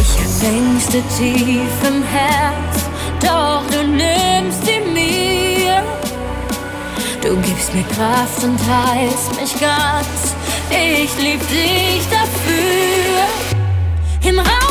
Ich 0.00 0.18
hab 0.18 0.52
Ängste 0.52 1.02
tief 1.18 1.74
im 1.86 2.02
Herz, 2.02 2.74
doch 3.20 3.62
du 3.70 3.86
nimmst 3.86 4.66
sie 4.66 4.80
mir. 4.92 5.82
Du 7.22 7.36
gibst 7.40 7.74
mir 7.74 7.84
Kraft 7.84 8.44
und 8.44 8.58
heißt 8.58 9.40
mich 9.40 9.58
ganz. 9.58 10.34
Ich 10.70 11.16
lieb 11.22 11.40
dich 11.48 12.04
dafür. 12.10 13.24
Im 14.28 14.38
Raum 14.38 14.63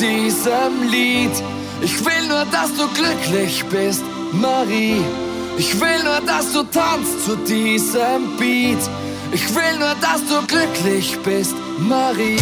diesem 0.00 0.88
Lied. 0.90 1.32
Ich 1.80 2.04
will 2.04 2.28
nur, 2.28 2.44
dass 2.52 2.74
du 2.74 2.86
glücklich 2.94 3.64
bist, 3.66 4.02
Marie. 4.32 5.02
Ich 5.56 5.80
will 5.80 6.02
nur, 6.04 6.20
dass 6.26 6.52
du 6.52 6.62
tanzt 6.62 7.24
zu 7.24 7.36
diesem 7.36 8.36
Beat. 8.38 8.78
Ich 9.32 9.54
will 9.54 9.78
nur, 9.78 9.94
dass 10.00 10.24
du 10.28 10.46
glücklich 10.46 11.18
bist, 11.24 11.54
Marie. 11.78 12.38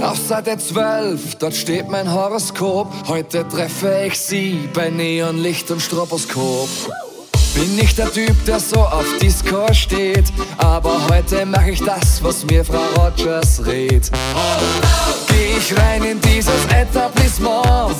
Auf 0.00 0.18
Seite 0.26 0.56
12, 0.56 1.34
dort 1.34 1.54
steht 1.54 1.88
mein 1.90 2.10
Horoskop. 2.10 2.90
Heute 3.08 3.46
treffe 3.46 4.04
ich 4.06 4.18
sie 4.18 4.68
bei 4.72 4.88
Neonlicht 4.88 5.70
und 5.70 5.82
Stroboskop. 5.82 6.68
Bin 7.54 7.74
nicht 7.74 7.98
der 7.98 8.12
Typ, 8.12 8.44
der 8.44 8.60
so 8.60 8.80
auf 8.80 9.04
Disco 9.20 9.72
steht, 9.72 10.32
aber 10.58 11.00
heute 11.10 11.44
mache 11.44 11.70
ich 11.70 11.82
das, 11.82 12.22
was 12.22 12.44
mir 12.44 12.64
Frau 12.64 12.84
Rogers 12.96 13.64
rät. 13.66 14.10
Geh 15.28 15.56
ich 15.58 15.76
rein 15.76 16.04
in 16.04 16.20
dieses 16.20 16.64
Etablissement, 16.66 17.94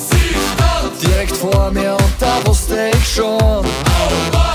direkt 1.01 1.35
vor 1.35 1.71
mir 1.71 1.93
und 1.93 2.13
da 2.19 2.39
wusste 2.45 2.91
ich 2.93 3.15
schon, 3.15 3.65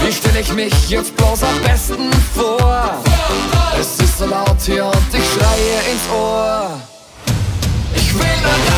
wie 0.01 0.13
stelle 0.13 0.41
ich 0.41 0.53
mich 0.53 0.89
jetzt 0.89 1.15
bloß 1.17 1.43
am 1.43 1.61
besten 1.63 2.11
vor? 2.35 2.95
Es 3.79 3.99
ist 4.03 4.19
so 4.19 4.27
laut 4.27 4.57
hier 4.65 4.87
und 4.87 5.09
ich 5.13 5.25
schreie 5.33 5.93
ins 5.93 6.09
Ohr. 6.15 6.71
Ich 7.95 8.15
will 8.15 8.37
nur, 8.43 8.74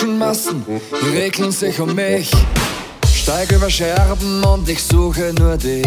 Menschenmassen 0.00 0.64
regeln 1.12 1.52
sich 1.52 1.78
um 1.78 1.94
mich. 1.94 2.30
Steig 3.14 3.52
über 3.52 3.68
Scherben 3.68 4.42
und 4.44 4.68
ich 4.68 4.82
suche 4.82 5.32
nur 5.38 5.56
dich. 5.58 5.86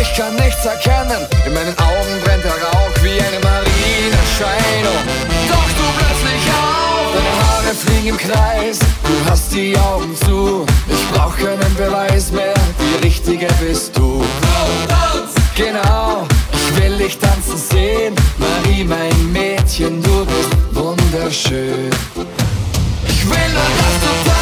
Ich 0.00 0.16
kann 0.16 0.34
nichts 0.36 0.64
erkennen, 0.64 1.26
in 1.46 1.54
meinen 1.54 1.78
Augen 1.78 2.20
brennt 2.24 2.42
der 2.42 2.52
Rauch 2.52 2.90
wie 3.02 3.20
eine 3.20 3.38
Marienerscheinung. 3.40 5.04
Doch 5.48 5.68
du 5.76 5.84
plötzlich 5.98 6.44
auf, 6.50 7.12
deine 7.14 7.46
Haare 7.46 7.74
fliegen 7.74 8.08
im 8.08 8.16
Kreis, 8.16 8.78
du 8.80 9.30
hast 9.30 9.52
die 9.52 9.76
Augen 9.78 10.16
zu. 10.16 10.66
Ich 10.88 11.16
brauch 11.16 11.36
keinen 11.36 11.74
Beweis 11.76 12.32
mehr, 12.32 12.54
die 12.80 13.06
Richtige 13.06 13.46
bist 13.60 13.96
du. 13.96 14.24
Genau, 15.54 16.26
ich 16.52 16.82
will 16.82 16.98
dich 16.98 17.18
tanzen 17.18 17.58
sehen, 17.58 18.14
Marie, 18.38 18.82
mein 18.82 19.32
Mädchen, 19.32 20.02
du 20.02 20.24
bist 20.24 20.50
wunderschön. 20.72 21.90
Ich 23.06 23.28
will 23.28 23.52
nur, 23.52 23.62
dass 23.78 24.00
du 24.00 24.33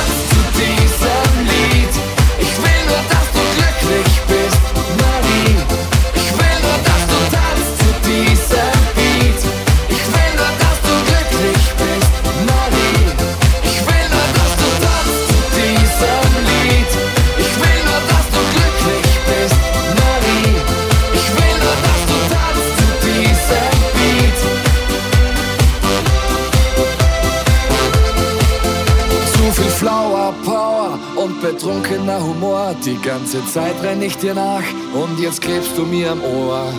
betrunkener 31.52 32.20
Humor. 32.22 32.74
Die 32.84 33.00
ganze 33.00 33.44
Zeit 33.46 33.74
renn 33.82 34.02
ich 34.02 34.16
dir 34.16 34.34
nach 34.34 34.64
und 34.94 35.18
jetzt 35.20 35.40
klebst 35.40 35.76
du 35.76 35.84
mir 35.84 36.12
am 36.12 36.22
Ohr. 36.22 36.72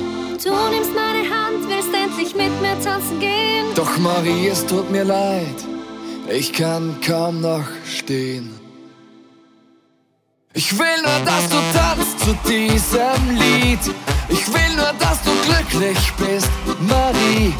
Du 0.43 0.49
nimmst 0.71 0.93
meine 0.93 1.23
Hand, 1.33 1.61
willst 1.67 1.93
endlich 1.93 2.35
mit 2.35 2.53
mir 2.61 2.79
tanzen 2.83 3.19
gehen. 3.19 3.65
Doch 3.75 3.97
Marie, 3.97 4.47
es 4.47 4.65
tut 4.65 4.89
mir 4.91 5.03
leid, 5.03 5.57
ich 6.29 6.51
kann 6.53 6.97
kaum 7.05 7.41
noch 7.41 7.67
stehen. 7.85 8.49
Ich 10.55 10.77
will 10.77 10.99
nur, 11.01 11.19
dass 11.25 11.49
du 11.49 11.57
tanzt 11.77 12.19
zu 12.19 12.31
diesem 12.47 13.23
Lied. 13.41 13.79
Ich 14.29 14.47
will 14.53 14.75
nur, 14.75 14.93
dass 14.99 15.17
du 15.23 15.31
glücklich 15.47 16.13
bist, 16.19 16.51
Marie. 16.87 17.53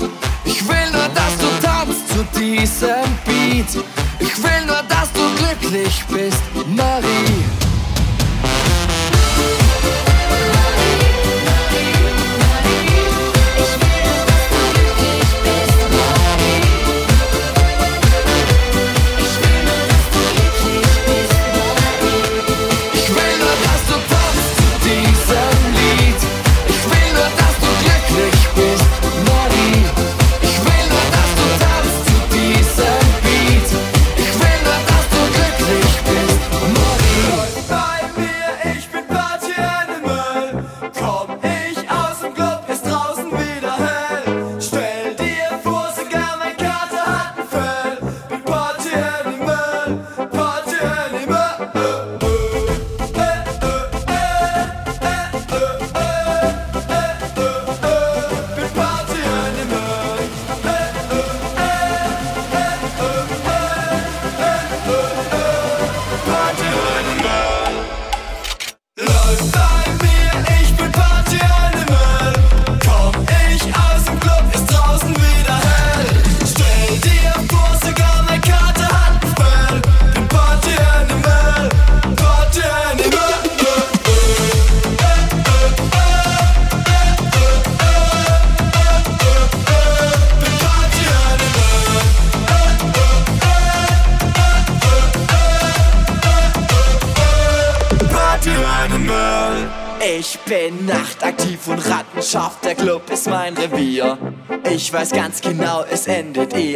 Ich 0.45 0.67
will 0.67 0.91
nur, 0.91 1.09
dass 1.19 1.33
du 1.39 1.62
tanzt 1.83 2.07
zu 2.09 2.23
diesem 2.39 3.03
Beat. 3.25 3.83
Ich 4.19 4.43
will 4.43 4.65
nur, 4.65 4.81
dass 4.87 5.11
du 5.13 5.21
glücklich 5.37 6.03
bist, 6.09 6.41
Marie. 6.75 7.62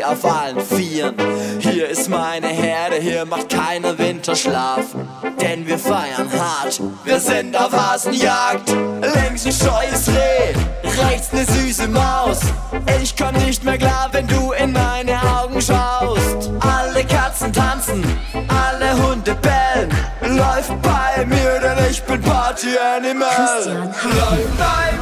Auf 0.08 0.24
allen 0.26 0.60
Vieren. 0.60 1.16
Hier 1.60 1.90
ist 1.90 2.10
meine 2.10 2.48
Herde, 2.48 2.98
hier 2.98 3.26
macht 3.26 3.50
keiner 3.50 3.98
Winterschlaf. 3.98 4.86
Denn 5.42 5.68
wir 5.68 5.78
feiern 5.78 6.30
hart, 6.32 6.82
wir 7.04 7.20
sind 7.20 7.56
auf 7.56 7.72
Hasenjagd. 7.72 8.70
Links 8.70 9.46
ein 9.46 9.52
scheues 9.52 10.08
Reh, 10.08 10.54
rechts 11.04 11.32
ne 11.34 11.46
süße 11.46 11.88
Maus. 11.88 12.40
Ich 13.02 13.16
komm 13.16 13.36
nicht 13.46 13.64
mehr 13.64 13.78
klar, 13.78 14.10
wenn 14.12 14.28
du 14.28 14.54
in 14.54 14.72
meine 14.72 15.20
Augen 15.22 15.62
schaust. 15.62 16.52
Alle 16.60 17.04
Katzen 17.06 17.52
tanzen, 17.52 18.04
alle 18.48 18.92
Hunde 19.04 19.36
bellen. 19.36 19.90
Läuft 20.22 20.82
bei 20.82 21.26
mir, 21.26 21.60
denn 21.62 21.78
ich 21.90 22.02
bin 22.04 22.22
Party 22.22 22.78
Animal. 22.78 23.88
Läuft 24.04 24.58
bei 24.58 24.92
mir, 24.92 24.97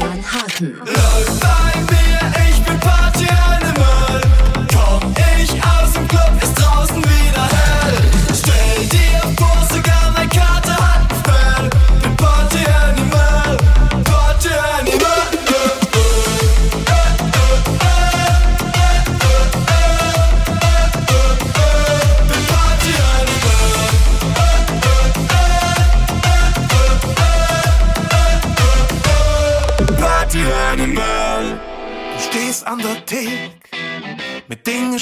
Bin 0.00 0.22
Party 0.22 0.64
Animal. 0.64 1.01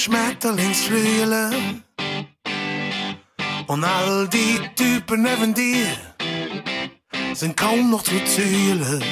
Schmetterlingsflügeln. 0.00 1.84
Und 3.66 3.84
all 3.84 4.28
die 4.28 4.58
Typen 4.74 5.22
neben 5.22 5.52
dir 5.52 5.86
sind 7.34 7.54
kaum 7.54 7.90
noch 7.90 8.02
zu 8.02 8.18
zählen. 8.24 9.04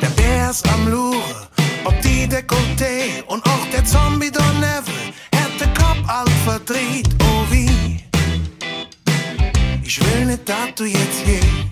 Der 0.00 0.08
Bär 0.16 0.50
ist 0.50 0.68
am 0.68 0.88
Luren, 0.88 1.48
ob 1.84 2.00
die 2.02 2.28
Dekolleté 2.28 3.24
und 3.26 3.44
auch 3.44 3.66
der 3.72 3.84
Zombie 3.84 4.30
daneben 4.30 5.12
hätte 5.34 5.66
Kopf 5.74 6.08
alt 6.08 6.30
verdreht, 6.44 7.08
oh 7.24 7.44
wie. 7.50 8.04
Ich 9.82 10.00
will 10.00 10.26
nicht, 10.26 10.48
dass 10.48 10.74
du 10.76 10.84
jetzt 10.84 11.24
gehst. 11.24 11.69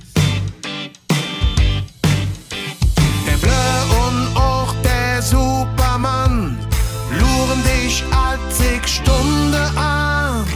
Stunden 8.89 9.55
an. 9.77 10.47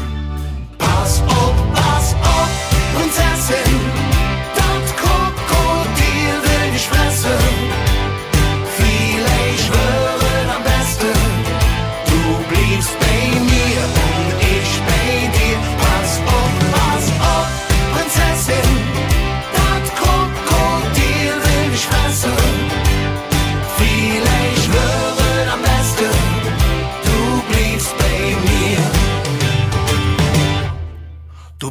Pass 0.79 1.21
auf, 1.21 1.55
pass 1.75 2.15
auf, 2.15 2.49
Prinzessin, 2.95 3.81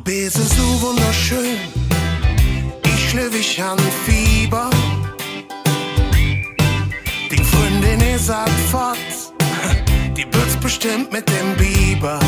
Du 0.04 0.12
bist 0.12 0.36
so 0.36 0.82
wunderschön, 0.82 1.60
ich 2.84 3.10
schlüpf 3.10 3.40
ich 3.40 3.62
an 3.62 3.78
Fieber. 4.04 4.68
Die 7.30 7.44
Freundin 7.44 8.02
ist 8.02 8.32
fort, 8.72 8.98
die 10.18 10.26
wird's 10.34 10.58
bestimmt 10.60 11.12
mit 11.12 11.30
dem 11.30 11.56
Biber. 11.56 12.20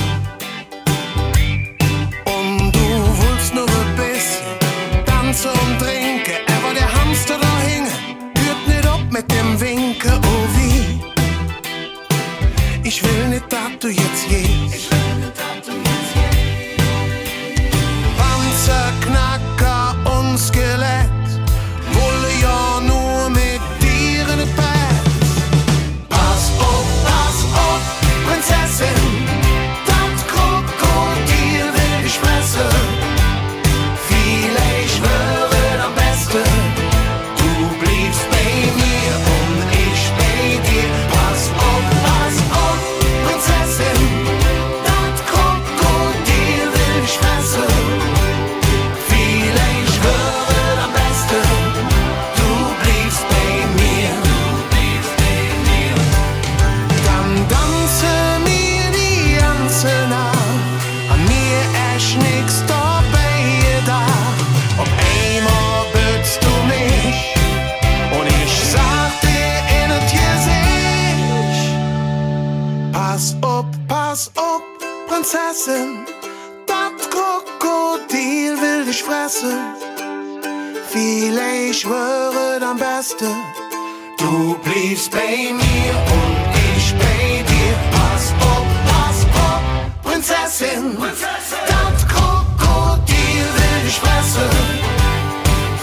Und 2.26 2.72
du 2.76 3.18
willst 3.22 3.56
nur 3.56 3.66
ein 3.66 3.96
bisschen 3.96 4.46
tanzen 5.08 5.50
und 5.50 5.80
trinken, 5.80 6.38
aber 6.56 6.76
der 6.76 6.94
Hamster 6.94 7.40
da 7.42 7.60
hinge, 7.62 7.90
hört 8.46 8.68
nicht 8.68 8.86
ab 8.86 9.02
mit 9.10 9.32
dem 9.32 9.60
Winken, 9.60 10.20
oh 10.24 10.48
wie. 10.58 11.02
Ich 12.88 13.02
will 13.04 13.30
nicht, 13.30 13.52
dass 13.52 13.80
du 13.80 13.88
jetzt 13.88 14.30
gehst. 14.30 15.03
skillet 20.44 21.03
Fressen. 79.06 79.60
Viele 80.90 81.74
schwören 81.74 82.64
am 82.64 82.78
besten, 82.78 83.36
du 84.18 84.56
bliebst 84.64 85.12
bei 85.12 85.52
mir 85.52 85.94
und 86.18 86.38
ich 86.78 86.94
bei 86.94 87.44
dir. 87.44 87.76
Pass 87.92 88.32
auf, 88.40 88.66
pass 88.88 89.26
auf, 89.44 89.62
Prinzessin, 90.04 90.98
das 91.00 92.08
Krokodil 92.08 93.46
will 93.58 93.86
dich 93.86 94.00
fressen. 94.00 94.50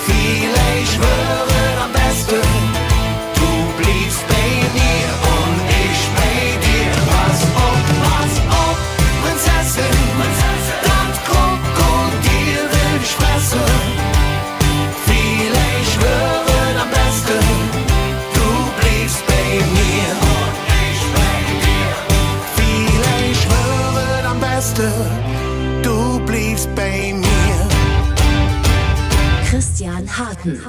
Viele 0.06 0.86
schwören 0.86 1.40
am 1.42 1.49
Jeden 30.42 30.62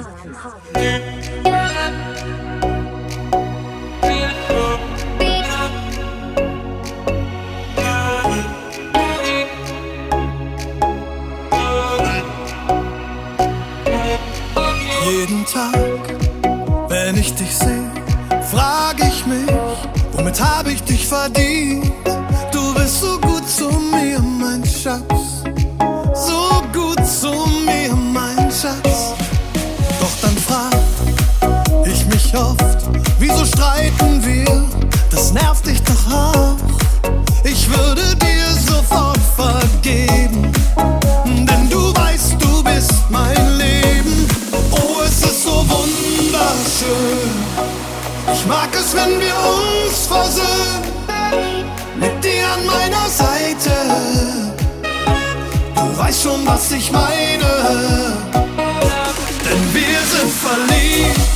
Tag, 15.46 15.72
wenn 16.88 17.16
ich 17.16 17.34
dich 17.34 17.56
sehe, 17.56 17.90
frage 18.50 19.04
ich 19.08 19.24
mich, 19.24 19.48
womit 20.12 20.38
habe 20.38 20.72
ich 20.72 20.82
dich 20.82 21.06
verdient? 21.06 21.90
Du 22.52 22.74
bist 22.74 23.00
so 23.00 23.21
ich 32.32 32.38
oft, 32.38 32.78
wieso 33.18 33.44
streiten 33.44 34.24
wir? 34.24 34.68
Das 35.10 35.32
nervt 35.32 35.66
dich 35.66 35.82
doch 35.82 36.12
auch. 36.12 36.56
Ich 37.44 37.68
würde 37.68 38.16
dir 38.16 38.46
sofort 38.66 39.20
vergeben, 39.36 40.50
denn 41.26 41.68
du 41.68 41.94
weißt, 41.94 42.36
du 42.40 42.62
bist 42.62 42.92
mein 43.10 43.58
Leben. 43.58 44.26
Oh, 44.70 45.02
es 45.04 45.24
ist 45.24 45.42
so 45.42 45.64
wunderschön. 45.68 47.30
Ich 48.32 48.46
mag 48.46 48.68
es, 48.74 48.94
wenn 48.94 49.20
wir 49.20 49.34
uns 49.34 50.06
versöhnen. 50.06 50.92
Mit 51.98 52.24
dir 52.24 52.44
an 52.54 52.66
meiner 52.66 53.08
Seite. 53.08 53.72
Du 55.74 55.98
weißt 55.98 56.22
schon, 56.22 56.46
was 56.46 56.72
ich 56.72 56.90
meine. 56.90 57.52
Denn 59.44 59.74
wir 59.74 60.00
sind 60.06 60.30
verliebt. 60.30 61.32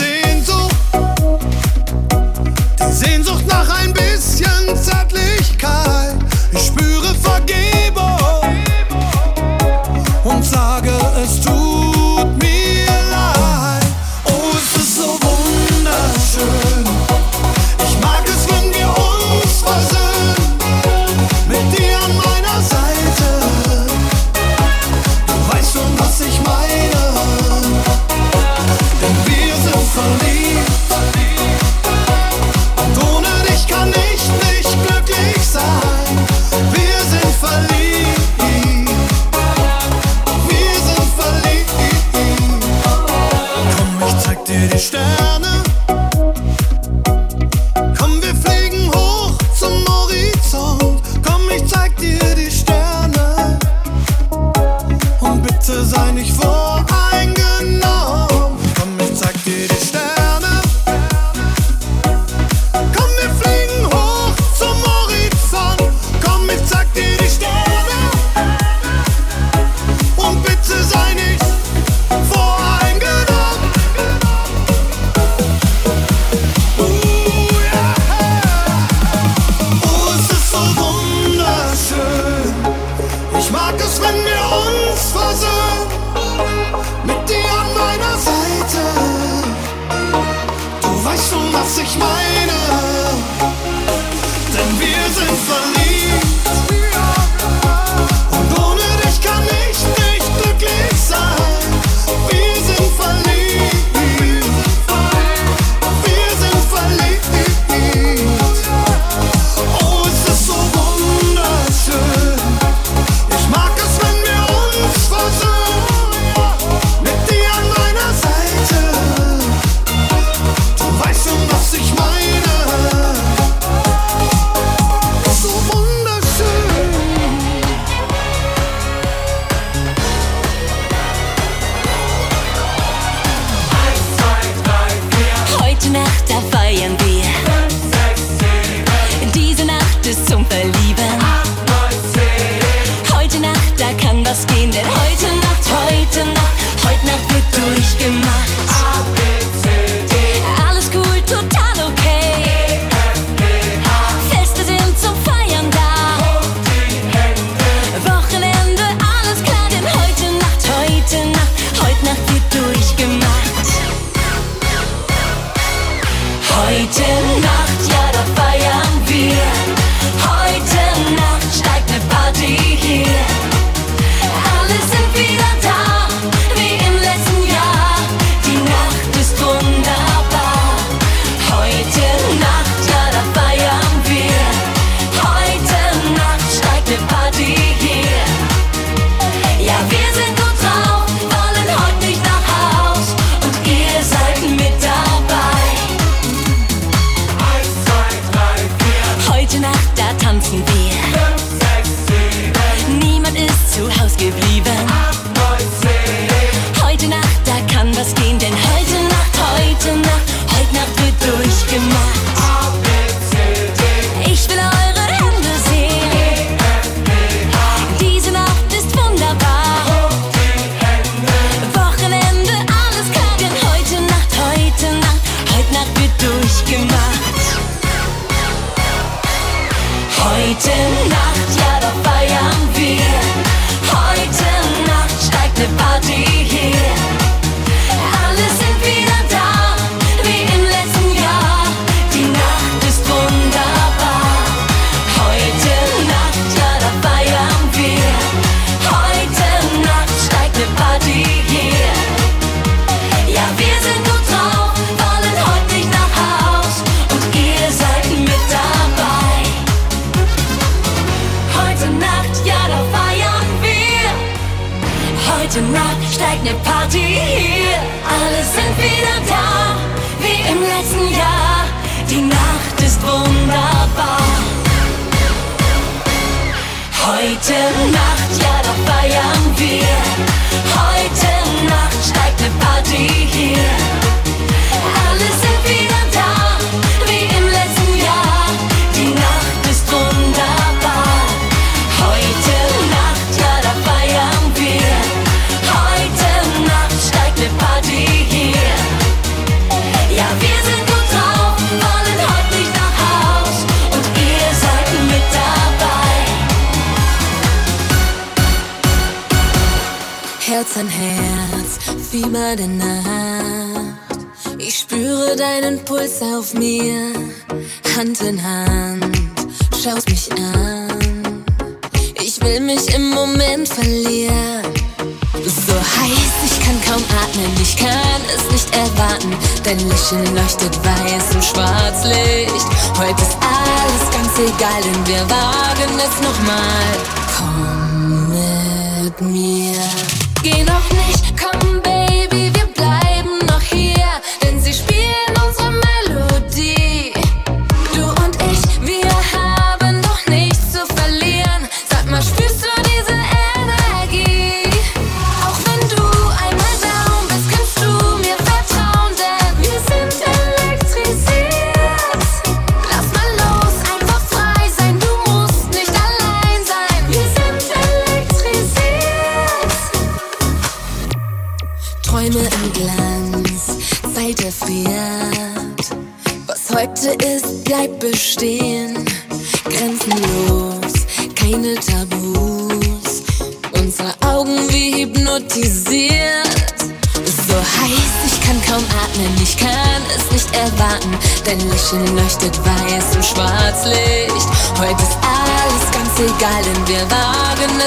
Sehnsucht, 0.00 0.76
Sehnsucht 2.90 3.46
nach 3.46 3.68
ein 3.68 3.79
bisschen 3.79 3.79
Ich 6.52 6.66
spüre 6.66 7.14
Vergebung 7.22 8.16
und 10.24 10.42
sage, 10.44 10.90
es 11.22 11.40
tut 11.42 11.69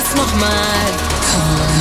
wagen 0.03 0.09
es 0.09 0.15
nochmal. 0.15 0.91
Komm. 1.31 1.72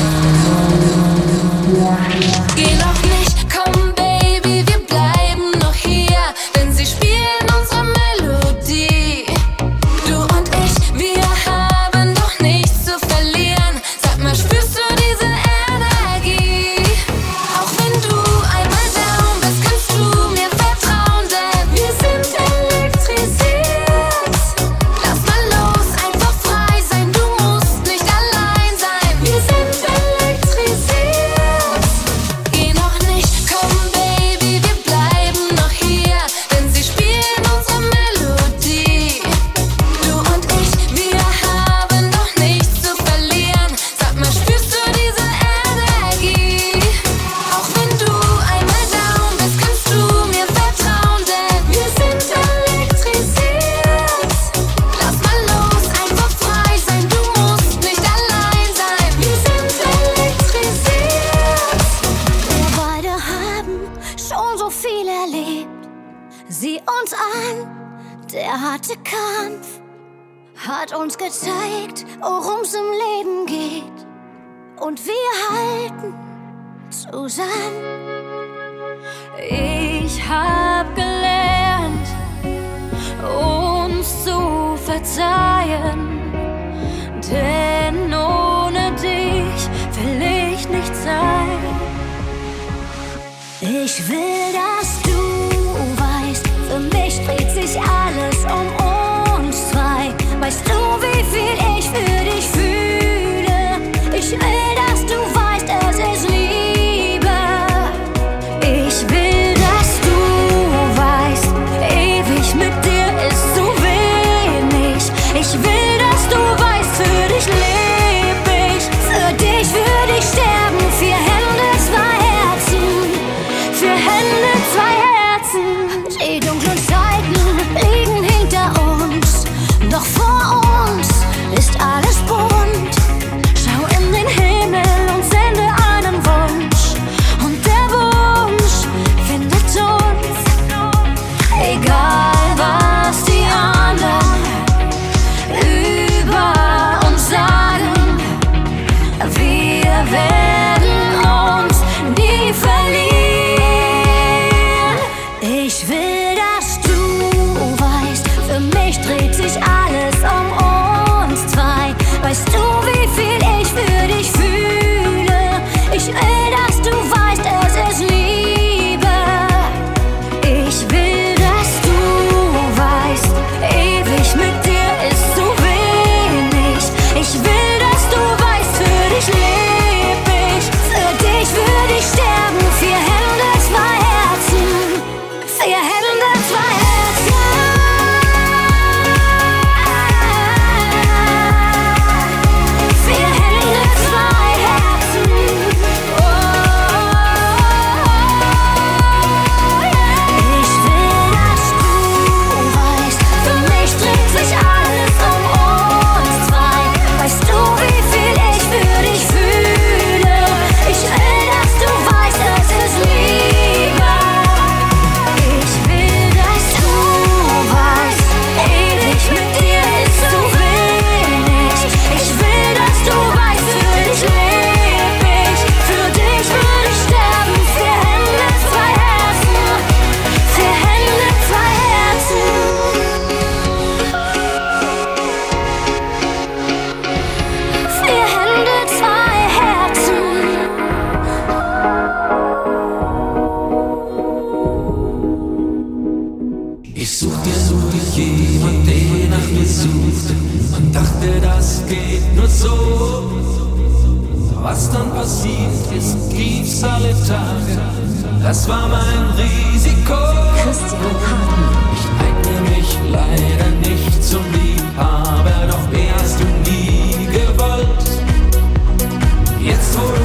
Jetzt 269.72 269.96
wo 269.98 270.21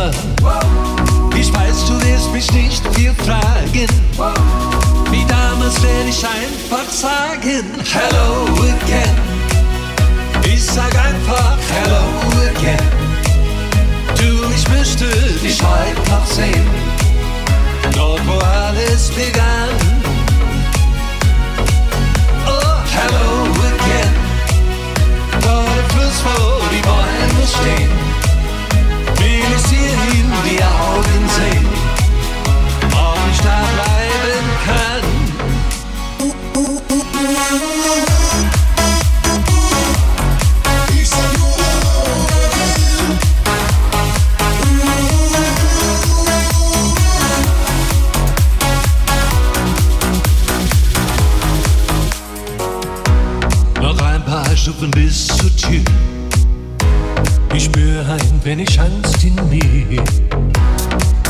Zimmer. 0.00 0.10
Ich 1.36 1.52
weiß, 1.52 1.86
du 1.86 2.00
wirst 2.02 2.32
mich 2.32 2.50
nicht 2.52 2.82
viel 2.94 3.12
fragen. 3.14 3.86
Wie 5.10 5.24
damals 5.26 5.82
werde 5.82 6.08
ich 6.08 6.24
einfach 6.24 6.90
sagen: 6.90 7.64
Hello 7.92 8.46
again. 8.62 9.16
Ich 10.44 10.64
sag 10.64 10.94
einfach 10.96 11.58
Hello 11.68 12.04
again. 12.50 12.78
Du, 14.16 14.50
ich 14.54 14.68
müsste 14.68 15.06
dich 15.42 15.60
heute 15.62 16.10
noch 16.10 16.26
sehen. 16.26 16.66
Dort, 17.94 18.20
wo 18.26 18.38
alles 18.38 19.10
begann. 19.10 19.79
Tür. 55.70 55.80
Ich 57.54 57.64
spüre 57.64 58.04
ein 58.04 58.44
wenig 58.44 58.80
Angst 58.80 59.22
in 59.22 59.34
mir. 59.48 60.02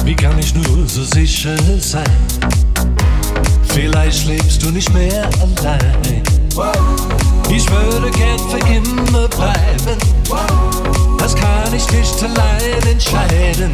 Wie 0.05 0.15
kann 0.15 0.39
ich 0.39 0.55
nur 0.55 0.87
so 0.87 1.05
sicher 1.05 1.57
sein? 1.79 2.05
Vielleicht 3.69 4.27
lebst 4.27 4.63
du 4.63 4.71
nicht 4.71 4.93
mehr 4.95 5.29
allein. 5.41 6.23
Ich 7.51 7.71
würde 7.71 8.11
gern 8.13 8.39
für 8.49 8.67
immer 8.67 9.29
bleiben. 9.29 9.99
Das 11.19 11.35
kann 11.35 11.75
ich 11.75 11.91
nicht 11.93 12.23
allein 12.23 12.83
entscheiden. 12.91 13.73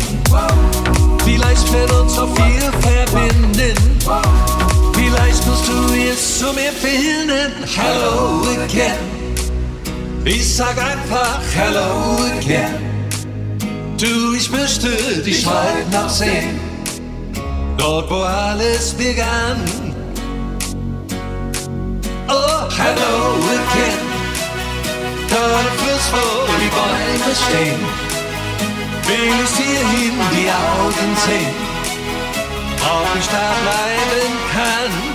Vielleicht 1.25 1.73
wird 1.73 1.93
uns 1.93 2.17
so 2.17 2.27
viel 2.27 2.73
verbinden. 2.81 3.77
Vielleicht 4.95 5.47
musst 5.47 5.69
du 5.69 5.95
jetzt 5.95 6.41
zu 6.41 6.47
mir 6.47 6.73
finden. 6.73 7.53
Hello 7.67 8.43
again. 8.65 9.16
Ich 10.29 10.57
sag 10.57 10.77
einfach 10.77 11.41
Hello 11.55 12.17
again. 12.37 12.75
Du, 13.97 14.35
ich 14.35 14.51
möchte 14.51 14.89
dich 15.23 15.47
heute 15.47 15.89
noch 15.93 16.09
sehen. 16.09 16.59
Dort, 17.79 18.11
wo 18.11 18.23
alles 18.23 18.93
begann. 18.95 19.63
Oh, 22.27 22.69
hello 22.77 23.37
again. 23.55 24.01
Dort 25.31 25.73
Fluss, 25.79 26.11
wo 26.11 26.27
die 26.59 26.71
Bäume 26.75 27.33
stehen. 27.47 27.81
Will 29.07 29.31
ich 29.45 29.53
dir 29.55 29.81
in 30.09 30.19
die 30.35 30.51
Augen 30.51 31.17
sehen. 31.25 31.55
Ob 32.83 33.17
ich 33.17 33.27
da 33.29 33.55
bleiben 33.63 34.35
kann. 34.53 35.07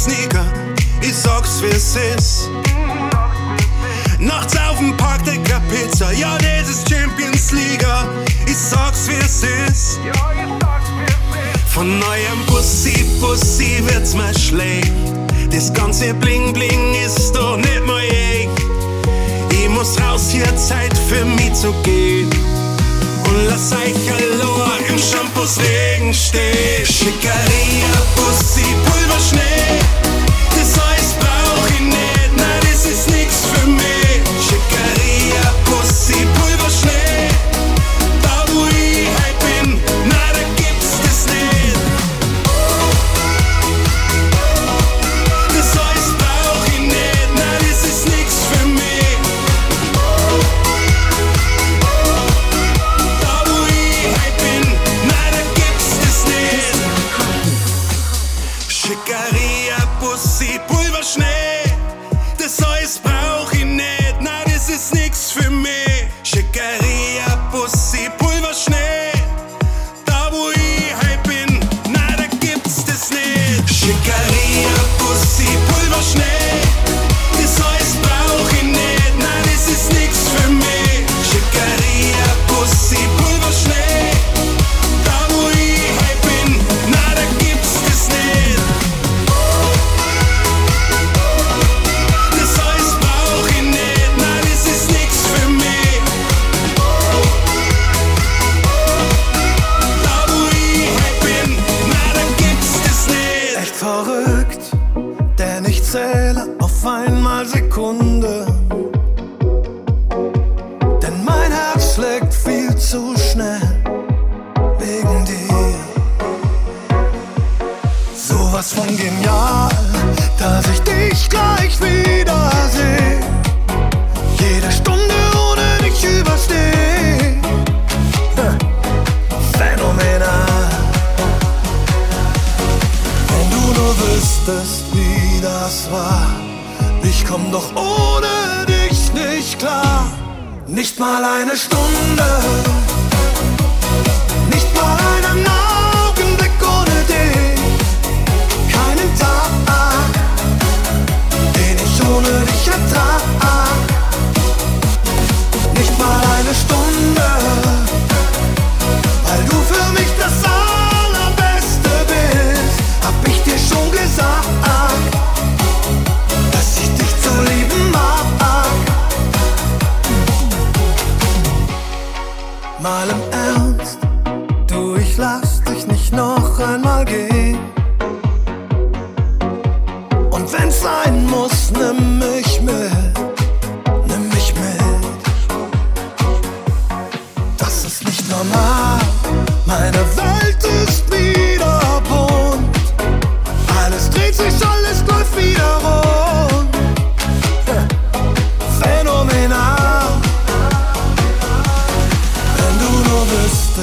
Sneaker. 0.00 0.46
Ich 1.02 1.14
sag's 1.14 1.60
wie's 1.60 1.94
ist. 2.16 2.48
Nachts 4.18 4.56
auf 4.56 4.78
dem 4.78 4.96
Parkdecker 4.96 5.60
Pizza, 5.68 6.10
ja, 6.12 6.38
das 6.38 6.70
ist 6.70 6.88
Champions 6.88 7.52
League. 7.52 7.86
Ich 8.46 8.56
sag's 8.56 9.08
wie's 9.08 9.44
ist. 9.68 9.98
Von 11.66 11.98
neuem 11.98 12.46
Bussi, 12.46 13.04
Bussi 13.20 13.82
wird's 13.88 14.14
mir 14.14 14.32
schlecht. 14.38 14.90
Das 15.50 15.70
ganze 15.74 16.14
Bling 16.14 16.54
Bling 16.54 16.94
ist 17.04 17.32
doch 17.32 17.58
nicht 17.58 17.84
mehr 17.84 17.98
echt. 17.98 18.58
Ich 19.52 19.68
muss 19.68 20.00
raus, 20.00 20.30
hier 20.30 20.56
Zeit 20.56 20.96
für 21.10 21.26
mich 21.26 21.52
zu 21.52 21.74
gehen. 21.82 22.39
Und 23.30 23.46
lass 23.46 23.72
euch 23.72 24.12
allein 24.12 24.84
im 24.88 24.98
Shampoos 24.98 25.58
Regen 25.58 26.12
stehen. 26.12 26.84
Schickeria, 26.84 27.94
Bussi, 28.16 28.66
Pulverschnee. 28.84 29.78
Das 30.50 30.89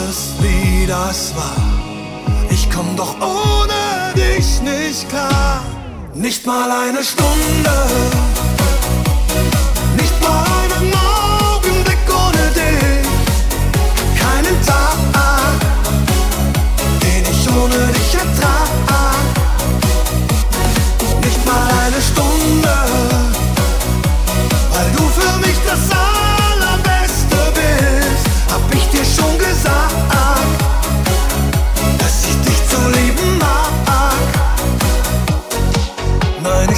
alles, 0.07 0.33
wie 0.39 0.87
das 0.87 1.35
war. 1.35 1.55
Ich 2.49 2.69
komm 2.73 2.95
doch 2.95 3.15
ohne 3.19 4.13
dich 4.15 4.61
nicht 4.61 5.09
klar. 5.09 5.63
Nicht 6.13 6.45
mal 6.45 6.71
eine 6.71 7.03
Stunde 7.03 8.36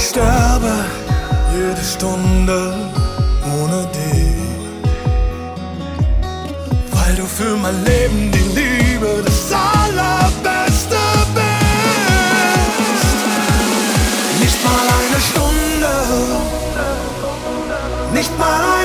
ich 0.09 0.15
sterbe 0.15 0.73
jede 1.53 1.83
Stunde 1.83 2.73
ohne 3.61 3.87
dich, 3.97 4.71
weil 6.91 7.15
du 7.15 7.25
für 7.25 7.55
mein 7.55 7.83
Leben 7.85 8.31
die 8.31 8.47
Liebe 8.59 9.23
des 9.23 9.51
Allerbeste 9.51 10.97
bist. 11.35 13.19
Nicht 14.39 14.63
mal 14.65 14.87
eine 14.99 15.19
Stunde, 15.29 15.93
nicht 18.13 18.39
mal 18.39 18.61
eine 18.63 18.78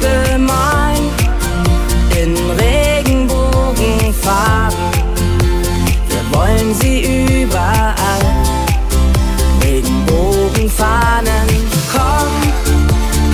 Tempel 0.00 0.26
in 2.22 2.34
Regenbogenfarben. 2.50 4.78
Wir 6.08 6.24
wollen 6.32 6.74
sie 6.74 7.42
überall, 7.42 8.26
Regenbogenfahnen. 9.62 11.46
Komm, 11.92 12.30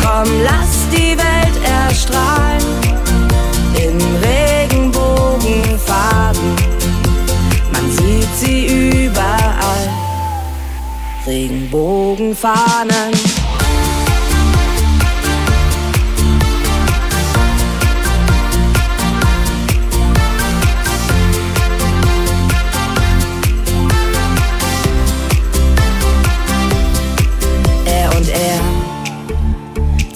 komm, 0.02 0.28
lass 0.44 0.88
die 0.90 1.16
Welt 1.16 1.56
erstrahlen 1.64 2.66
in 3.74 3.98
Regenbogenfarben. 4.22 6.56
Man 7.72 7.90
sieht 7.90 8.34
sie 8.40 8.66
überall, 9.06 9.88
Regenbogenfahnen. 11.26 13.31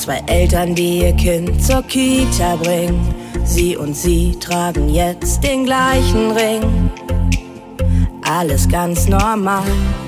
Zwei 0.07 0.23
Eltern, 0.29 0.73
die 0.73 1.01
ihr 1.01 1.13
Kind 1.15 1.61
zur 1.61 1.83
Kita 1.83 2.55
bringen. 2.55 3.13
Sie 3.45 3.77
und 3.77 3.97
sie 3.97 4.37
tragen 4.39 4.89
jetzt 4.89 5.43
den 5.43 5.65
gleichen 5.65 6.31
Ring. 6.31 6.63
Alles 8.23 8.69
ganz 8.69 9.09
normal. 9.09 9.65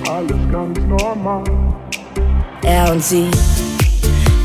Alles 0.08 0.36
ganz 0.52 0.78
normal. 0.86 1.42
Er 2.62 2.92
und 2.92 3.02
sie. 3.02 3.26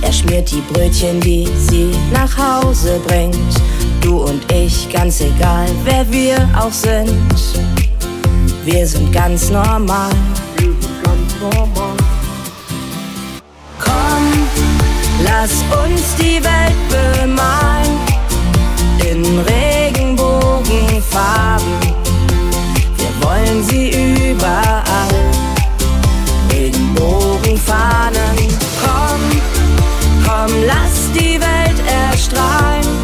Er 0.01 0.11
schmiert 0.11 0.49
die 0.49 0.63
Brötchen, 0.73 1.21
die 1.21 1.47
sie 1.55 1.91
nach 2.11 2.35
Hause 2.35 2.99
bringt. 3.05 3.37
Du 4.01 4.23
und 4.23 4.51
ich, 4.51 4.91
ganz 4.91 5.21
egal, 5.21 5.67
wer 5.83 6.11
wir 6.11 6.49
auch 6.59 6.71
sind. 6.71 7.13
Wir 8.65 8.87
sind 8.87 9.13
ganz 9.13 9.51
normal. 9.51 10.09
Wir 10.57 10.71
sind 10.71 11.03
ganz 11.03 11.35
normal. 11.39 11.82
Lass 15.23 15.63
uns 15.85 16.15
die 16.15 16.43
Welt 16.43 16.75
bemalen 16.89 17.99
in 19.09 19.39
Regenbogenfarben. 19.39 21.79
Wir 22.97 23.13
wollen 23.21 23.63
sie 23.63 23.89
überall. 24.31 24.83
in 26.49 26.93
Bogenfahnen. 26.93 28.37
Komm, 28.83 29.21
komm, 30.25 30.51
lass 30.65 31.11
die 31.13 31.39
Welt 31.39 31.79
erstrahlen. 31.87 33.02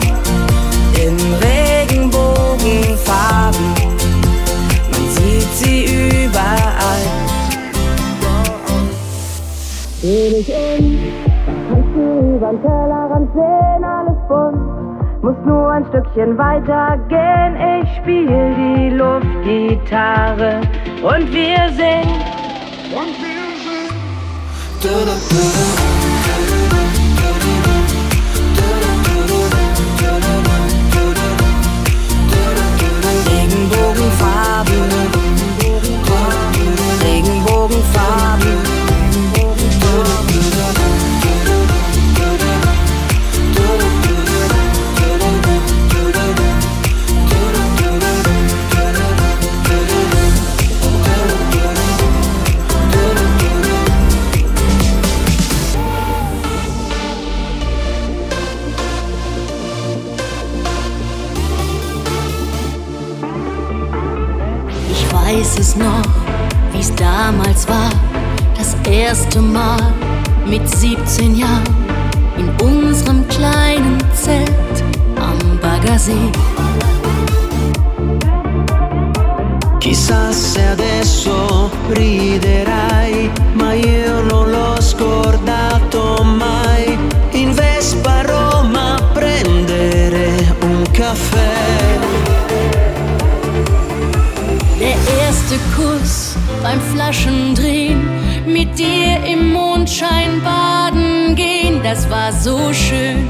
Du 12.52 12.58
übern 12.58 12.62
Tellerrand 12.62 13.30
sehen, 13.34 13.84
alles 13.84 14.18
bunt. 14.28 15.24
Muss 15.24 15.36
nur 15.46 15.72
ein 15.72 15.86
Stückchen 15.88 16.38
weiter 16.38 16.98
gehen, 17.10 17.56
ich 17.82 17.96
spiel 17.98 18.28
die 18.28 18.90
Luftgitarre 18.90 20.62
und 21.04 21.32
wir 21.32 21.70
singen. 21.70 22.22
Und 22.96 23.16
wir 23.22 23.40
Regenbogenfarben, 33.30 34.84
Regenbogenfarben. 37.04 38.69
Erste 68.90 69.40
Mal 69.40 69.94
mit 70.46 70.68
17 70.68 71.36
Jahren 71.36 71.76
in 72.38 72.50
unserem 72.66 73.28
kleinen 73.28 73.98
Zelt 74.14 74.84
am 75.16 75.60
Baggersee. 75.62 76.32
Chissà 79.80 80.32
se 80.32 80.68
adesso 80.68 81.70
riderai, 81.90 83.32
ma 83.54 83.74
io 83.74 84.22
non 84.24 84.50
l'ho 84.50 84.82
scordato 84.82 86.24
mai. 86.24 86.98
In 87.32 87.54
Vespa 87.54 88.20
a 88.20 88.22
Roma 88.24 88.96
a 88.96 89.02
prendere 89.14 90.56
un 90.64 90.84
caffè. 90.92 91.98
Der 94.78 94.98
erste 95.22 95.60
Kuss 95.76 96.36
beim 96.62 96.80
Flaschendrehen, 96.92 98.19
mit 98.52 98.80
dir 98.80 99.24
im 99.26 99.54
Mondschein 99.54 100.42
baden 100.44 101.36
gehen, 101.36 101.82
das 101.84 102.10
war 102.10 102.32
so 102.34 102.74
schön. 102.74 103.30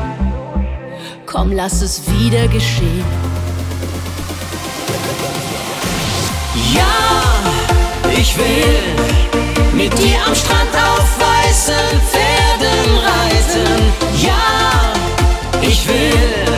Komm, 1.26 1.52
lass 1.52 1.82
es 1.82 2.02
wieder 2.12 2.48
geschehen. 2.48 3.04
Ja, 6.74 8.14
ich 8.18 8.38
will 8.38 9.74
mit 9.74 9.98
dir 9.98 10.18
am 10.26 10.36
Strand 10.36 10.74
auf 10.74 11.10
weißen 11.20 12.02
Pferden 12.10 12.98
reiten. 13.10 13.94
Ja, 14.22 14.94
ich 15.62 15.88
will 15.88 16.50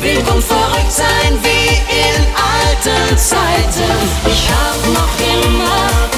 wild 0.00 0.30
und 0.30 0.42
verrückt 0.42 0.92
sein 0.92 1.38
wie 1.42 1.74
in 1.90 2.20
alten 2.54 3.16
Zeiten. 3.16 3.96
Ich 4.26 4.48
hab 4.50 4.78
noch 4.92 5.14
immer 5.34 6.13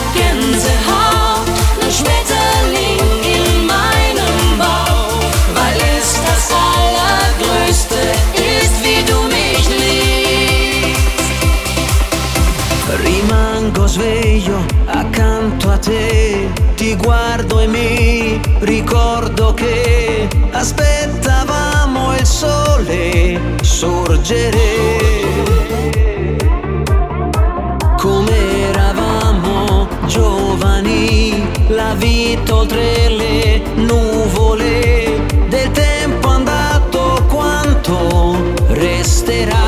ricordo 18.61 19.53
che 19.55 20.29
aspettavamo 20.51 22.17
il 22.17 22.27
sole 22.27 23.41
sorgere. 23.63 24.95
Come 27.97 28.69
eravamo 28.69 29.89
giovani, 30.07 31.49
la 31.69 31.95
vita 31.95 32.55
oltre 32.57 33.09
le 33.09 33.63
nuvole, 33.75 35.25
del 35.49 35.71
tempo 35.73 36.29
andato 36.29 37.25
quanto 37.29 38.37
resterà. 38.69 39.67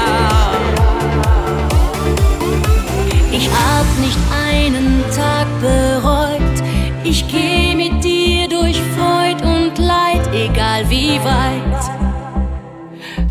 Weit. 11.25 11.91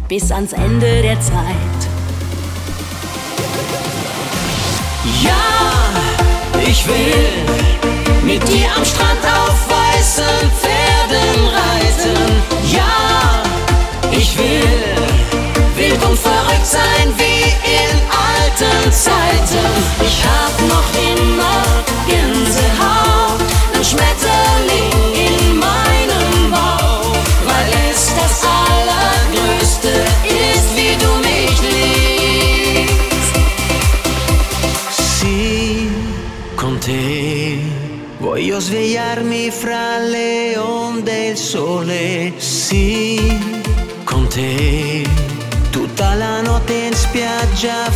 Bis 0.07 0.31
ans 0.31 0.53
Ende 0.53 1.01
der 1.01 1.19
Zeit. 1.19 1.81
Ja, 5.23 6.61
ich 6.65 6.87
will 6.87 7.57
mit 8.23 8.47
dir 8.47 8.67
am 8.75 8.85
Strand 8.85 9.23
auf 9.25 9.59
weißen 9.69 10.51
Pferden 10.59 11.47
reiten. 11.59 12.17
Ja, 12.71 13.41
ich 14.11 14.37
will 14.37 14.87
wild 15.75 16.03
und 16.05 16.17
verrückt 16.17 16.65
sein 16.65 17.07
wie 17.17 17.43
in 17.81 17.93
alten 18.11 18.91
Zeiten. 18.91 19.67
Ich 20.01 20.23
hab 20.23 20.53
noch 20.67 20.89
immer 21.11 21.96
svegliarmi 39.17 39.49
fra 39.51 39.97
le 39.99 40.57
onde 40.57 41.11
e 41.11 41.29
il 41.29 41.37
sole. 41.37 42.33
Sì, 42.37 43.19
con 44.03 44.27
te 44.27 45.05
tutta 45.71 46.13
la 46.13 46.41
notte 46.41 46.73
in 46.73 46.93
spiaggia 46.93 47.89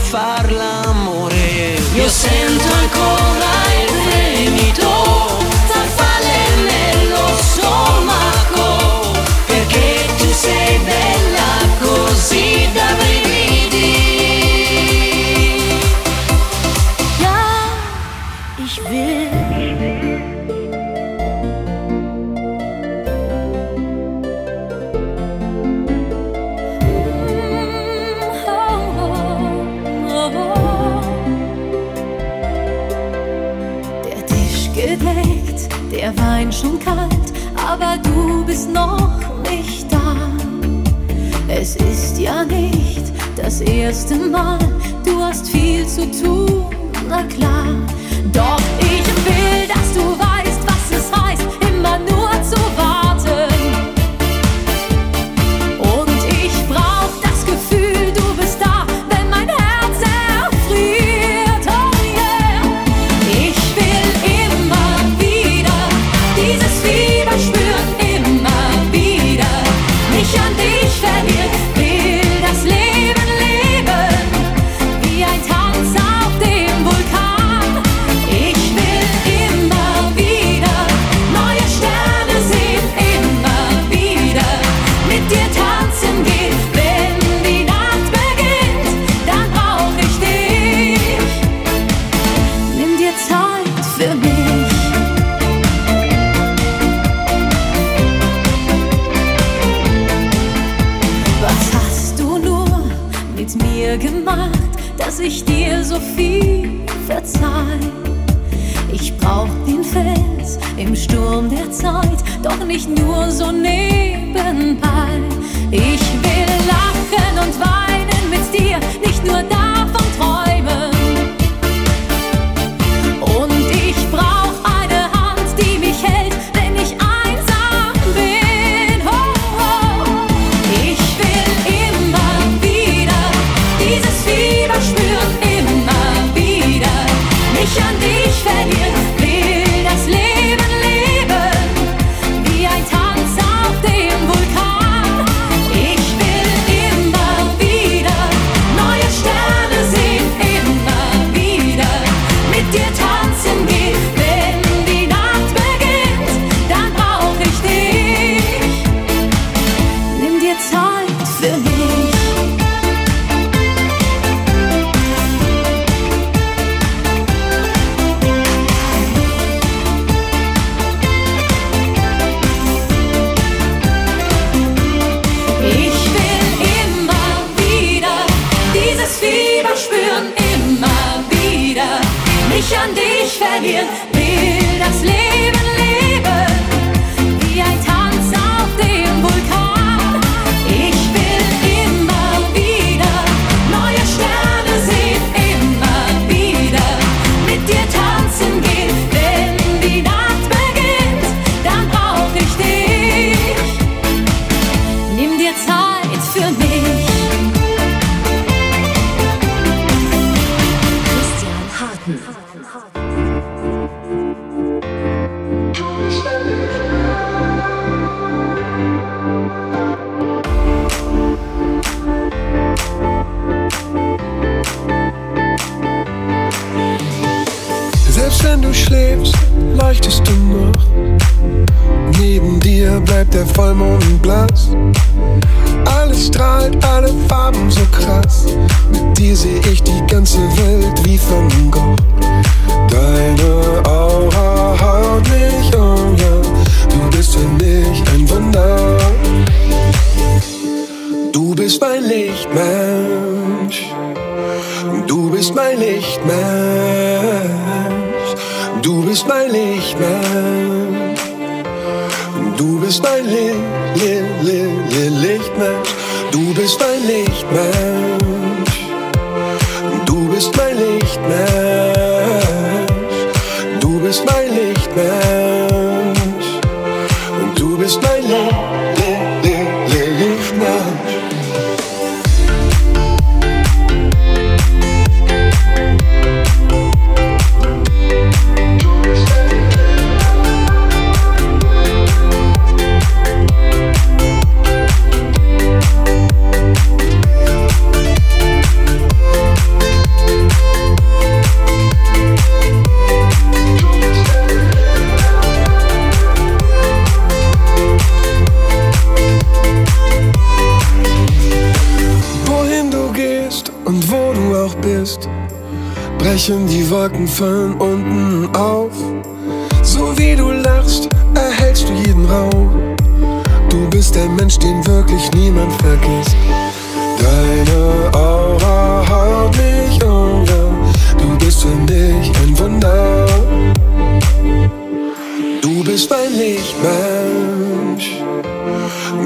bist 335.91 336.09
mein 336.09 336.33
Lichtmensch. 336.37 338.11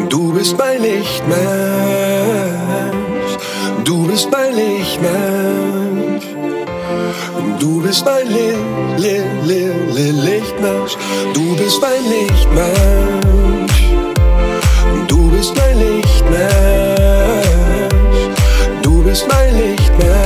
Du 0.10 0.34
bist 0.34 0.58
mein 0.58 0.82
Lichtmensch. 0.82 1.44
Du 3.84 4.08
bist 4.08 4.32
mein 4.32 4.56
Lichtmensch. 4.56 6.26
Du 7.60 7.82
bist 7.82 8.04
mein 8.06 8.28
Li 8.28 8.54
Li 8.98 9.22
Li 9.44 9.70
Li 9.96 10.12
Lichtmensch. 10.28 10.98
Du 11.36 11.56
bist 11.56 11.80
mein 11.82 12.04
Lichtmensch. 12.16 13.78
Du 15.08 15.30
bist 15.30 15.54
mein 15.56 15.78
Lichtmensch. 15.78 16.46
Du 18.82 19.04
bist 19.04 19.28
mein 19.28 19.56
Lichtmensch. 19.56 20.25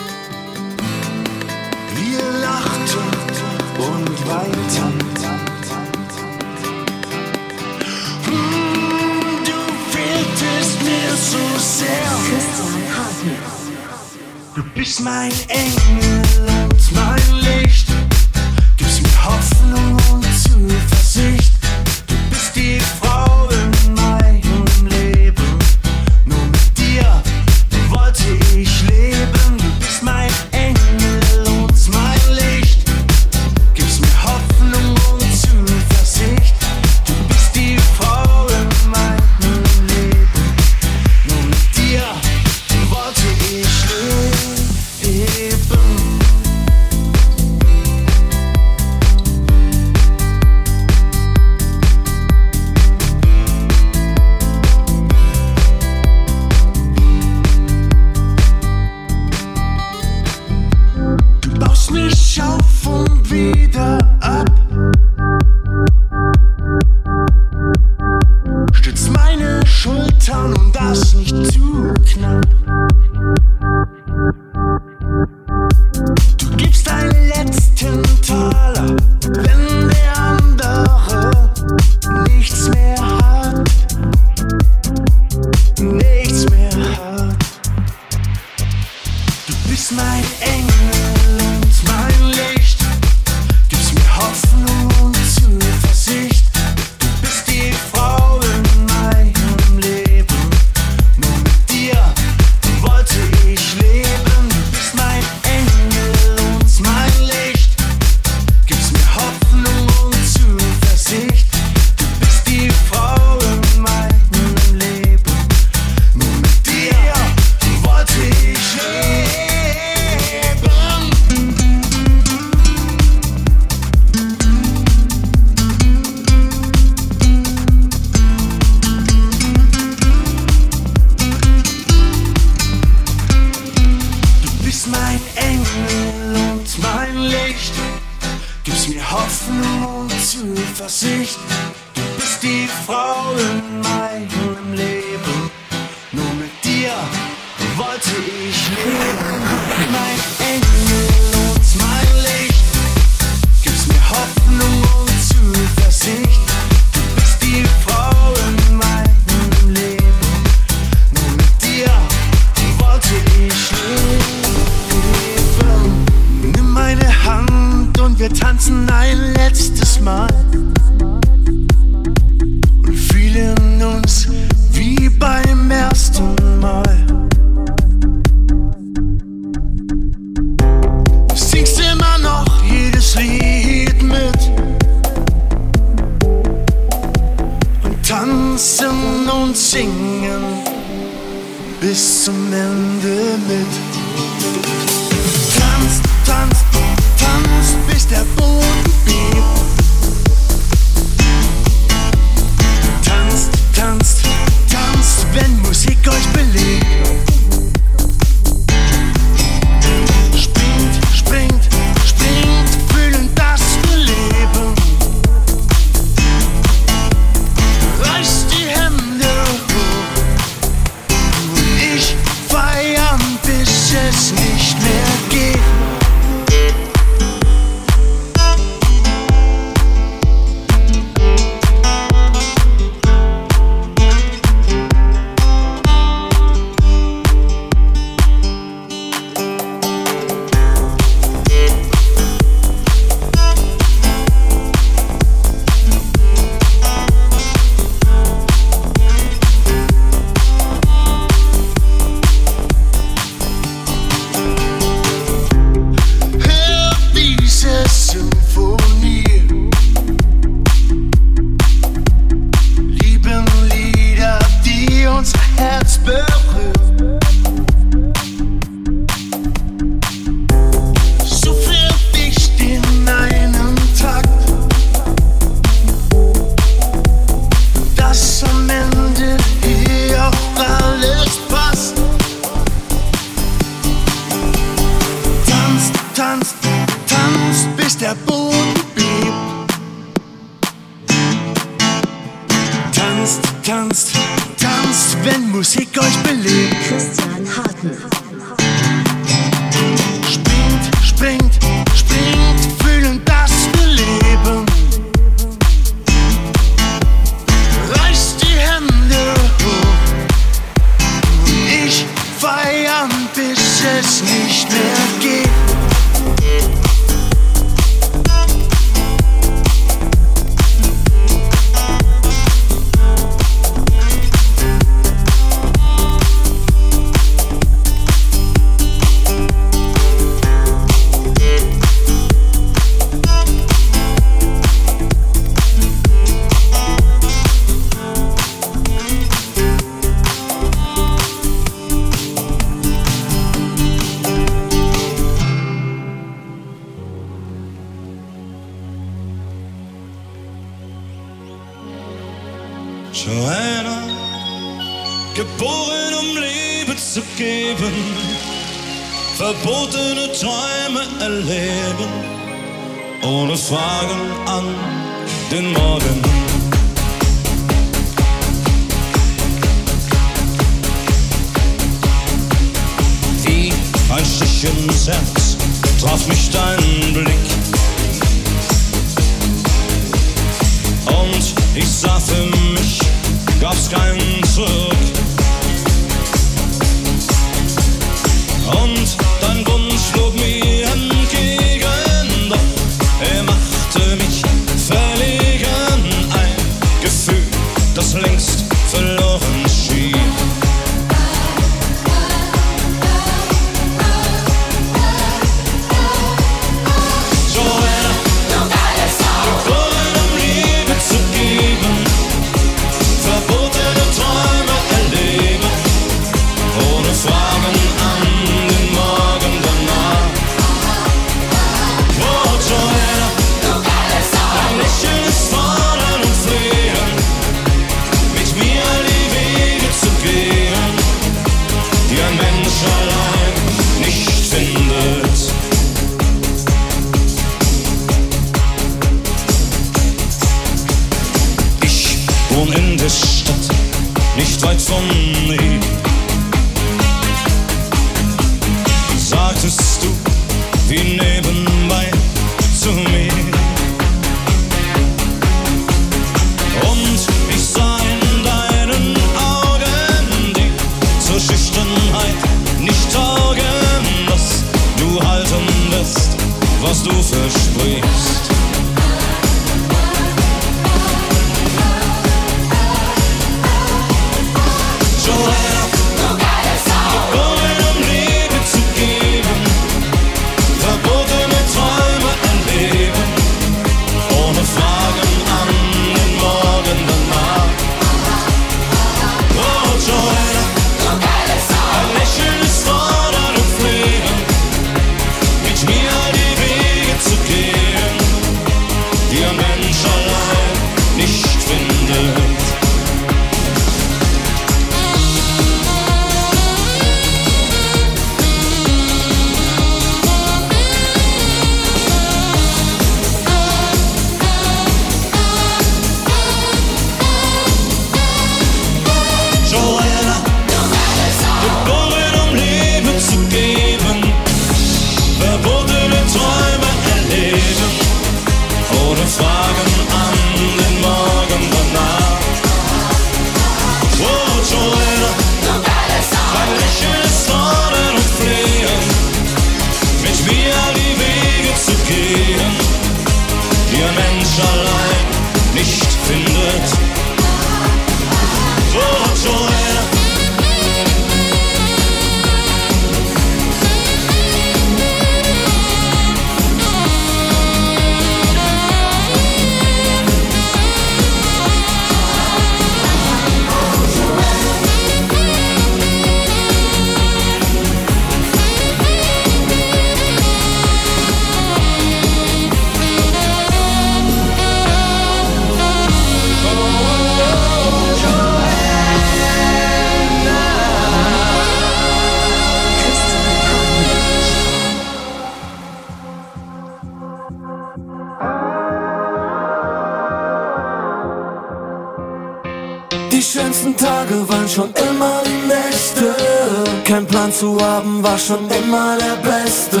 Zu 597.52 597.76
haben 597.80 598.22
war 598.22 598.38
schon 598.38 598.68
immer 598.70 599.18
der 599.18 599.36
Beste. 599.48 600.00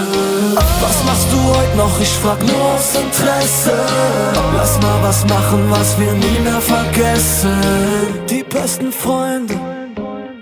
Was 0.54 1.04
machst 1.04 1.26
du 1.30 1.54
heute 1.54 1.76
noch? 1.76 2.00
Ich 2.00 2.08
frag 2.08 2.40
nur 2.40 2.64
aus 2.74 2.94
Interesse. 2.94 3.72
Lass 4.56 4.80
mal 4.80 5.02
was 5.02 5.24
machen, 5.26 5.70
was 5.70 5.98
wir 5.98 6.12
nie 6.14 6.38
mehr 6.42 6.60
vergessen. 6.60 7.52
Die 8.30 8.42
besten 8.42 8.90
Freunde 8.90 9.54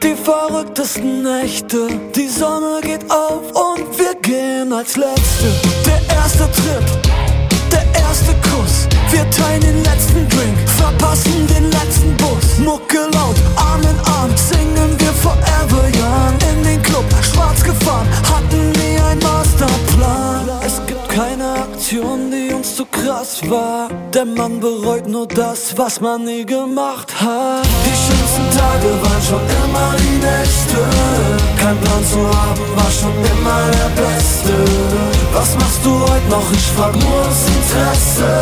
Die 0.02 0.14
verrücktesten 0.14 1.22
Nächte, 1.22 1.88
die 2.14 2.28
Sonne 2.28 2.80
geht 2.80 3.04
auf 3.10 3.42
und 3.54 3.98
wir 3.98 4.14
gehen 4.22 4.72
als 4.72 4.96
Letzte. 4.96 5.48
Der 5.84 6.00
erste 6.16 6.48
Trip, 6.52 6.86
der 7.72 7.84
erste 8.00 8.32
Kuss, 8.48 8.86
wir 9.10 9.28
teilen 9.30 9.62
den 9.62 9.82
letzten 9.82 10.28
Drink, 10.28 10.56
verpassen 10.66 11.46
den 11.48 11.70
letzten 11.72 12.16
Bus. 12.16 12.58
Mucke 12.58 13.00
laut, 13.12 13.36
Arm 13.56 13.82
in 13.82 13.98
Arm, 14.06 14.30
singen 14.36 14.98
wir 14.98 15.09
schwarz 17.32 17.62
gefahren, 17.62 18.08
hatten 18.30 18.72
nie 18.72 18.98
ein 19.00 19.18
Masterplan. 19.18 20.39
Aktion, 21.90 22.30
die 22.30 22.54
uns 22.54 22.76
zu 22.76 22.86
krass 22.86 23.40
war. 23.50 23.88
Der 24.14 24.24
Mann 24.24 24.60
bereut 24.60 25.08
nur 25.08 25.26
das, 25.26 25.76
was 25.76 26.00
man 26.00 26.24
nie 26.24 26.46
gemacht 26.46 27.12
hat. 27.20 27.66
Die 27.84 27.96
schönsten 28.04 28.46
Tage 28.56 28.90
waren 29.02 29.22
schon 29.28 29.42
immer 29.64 29.96
die 29.98 30.18
nächste. 30.24 30.78
Kein 31.60 31.76
Plan 31.80 32.04
zu 32.04 32.18
haben 32.18 32.76
war 32.76 32.90
schon 32.92 33.10
immer 33.10 33.62
der 33.72 34.02
beste. 34.02 34.52
Was 35.32 35.56
machst 35.56 35.84
du 35.84 35.90
heute 35.98 36.28
noch? 36.28 36.52
Ich 36.52 36.66
frag 36.76 36.94
nur 36.94 37.20
aus 37.26 37.42
Interesse. 37.58 38.38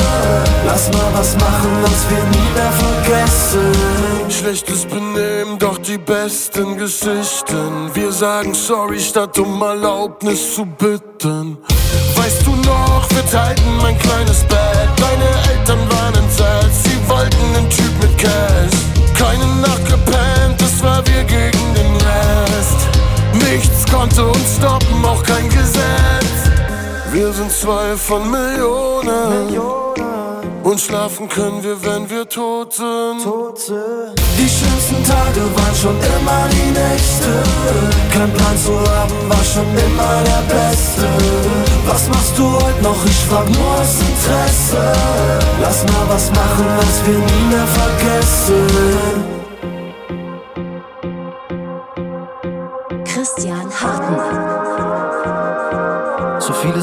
Lass 0.67 0.93
mal 0.93 1.11
was 1.15 1.35
machen, 1.37 1.71
was 1.81 2.11
wir 2.11 2.25
nie 2.35 2.51
mehr 2.55 2.73
vergessen. 2.85 4.31
Schlechtes 4.31 4.85
Benehmen, 4.85 5.59
doch 5.59 5.79
die 5.79 5.97
besten 5.97 6.77
Geschichten. 6.77 7.95
Wir 7.95 8.13
sagen 8.13 8.53
sorry, 8.53 9.01
statt 9.01 9.39
um 9.39 9.63
Erlaubnis 9.63 10.55
zu 10.55 10.67
bitten. 10.67 11.57
Weißt 12.17 12.47
du 12.47 12.55
noch, 12.55 13.09
wir 13.11 13.25
teilten 13.31 13.77
mein 13.83 13.99
kleines 13.99 14.45
Bett. 14.45 14.89
Deine 14.97 15.29
Eltern 15.53 15.81
waren 15.91 16.15
entsetzt, 16.15 16.85
sie 16.85 17.09
wollten 17.09 17.57
einen 17.57 17.71
Typ 17.71 17.93
mit 18.03 18.17
Cash. 18.19 18.79
Keine 19.19 19.47
Nacht 19.61 19.85
gepennt, 19.87 20.61
es 20.61 20.83
war 20.83 21.07
wir 21.07 21.25
gegen 21.25 21.75
den 21.75 21.97
Rest. 21.97 22.89
Nichts 23.51 23.91
konnte 23.91 24.25
uns 24.27 24.57
stoppen, 24.57 25.05
auch 25.05 25.23
kein 25.23 25.49
Gesetz. 25.49 26.51
Wir 27.13 27.33
sind 27.33 27.51
zwei 27.51 27.97
von 27.97 28.31
Millionen. 28.31 29.49
Und 30.63 30.81
schlafen 30.81 31.29
können 31.29 31.63
wir, 31.63 31.83
wenn 31.83 32.11
wir 32.11 32.29
tot 32.29 32.73
sind. 32.75 33.25
Die 34.39 34.49
schönsten 34.49 35.03
Tage 35.05 35.43
waren 35.57 35.75
schon 35.75 35.97
immer 35.97 36.49
die 36.51 36.71
nächste. 36.71 37.43
Kein 38.13 38.33
Plan 38.33 38.57
zu 38.59 38.73
haben 38.79 39.29
war 39.29 39.45
schon 39.45 39.67
immer 39.87 40.23
der 40.25 40.43
beste. 40.55 41.09
Was 41.87 42.09
machst 42.09 42.37
du 42.37 42.45
heute 42.45 42.83
noch? 42.83 43.05
Ich 43.05 43.25
frag 43.29 43.49
nur 43.49 43.81
aus 43.81 43.97
Interesse. 44.01 44.93
Lass 45.61 45.85
mal 45.85 46.07
was 46.09 46.31
machen, 46.31 46.67
was 46.77 47.07
wir 47.07 47.19
nie 47.19 47.55
mehr 47.55 47.67
vergessen. 47.67 49.38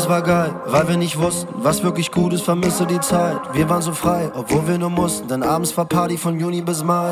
War 0.07 0.22
geil, 0.22 0.53
weil 0.68 0.88
wir 0.88 0.98
nicht 0.98 1.18
wussten, 1.18 1.48
was 1.64 1.82
wirklich 1.82 2.11
gut 2.11 2.32
ist, 2.32 2.44
vermisse 2.44 2.86
die 2.86 2.99
Zeit. 2.99 3.38
Wir 3.53 3.68
waren 3.69 3.82
so 3.82 3.91
frei, 3.91 4.30
obwohl 4.36 4.68
wir 4.68 4.77
nur 4.77 4.91
mussten, 4.91 5.27
denn 5.27 5.41
abends 5.41 5.76
war 5.76 5.86
Party 5.86 6.15
von 6.15 6.40
Juni 6.40 6.61
bis 6.61 6.84
Mai. 6.84 7.11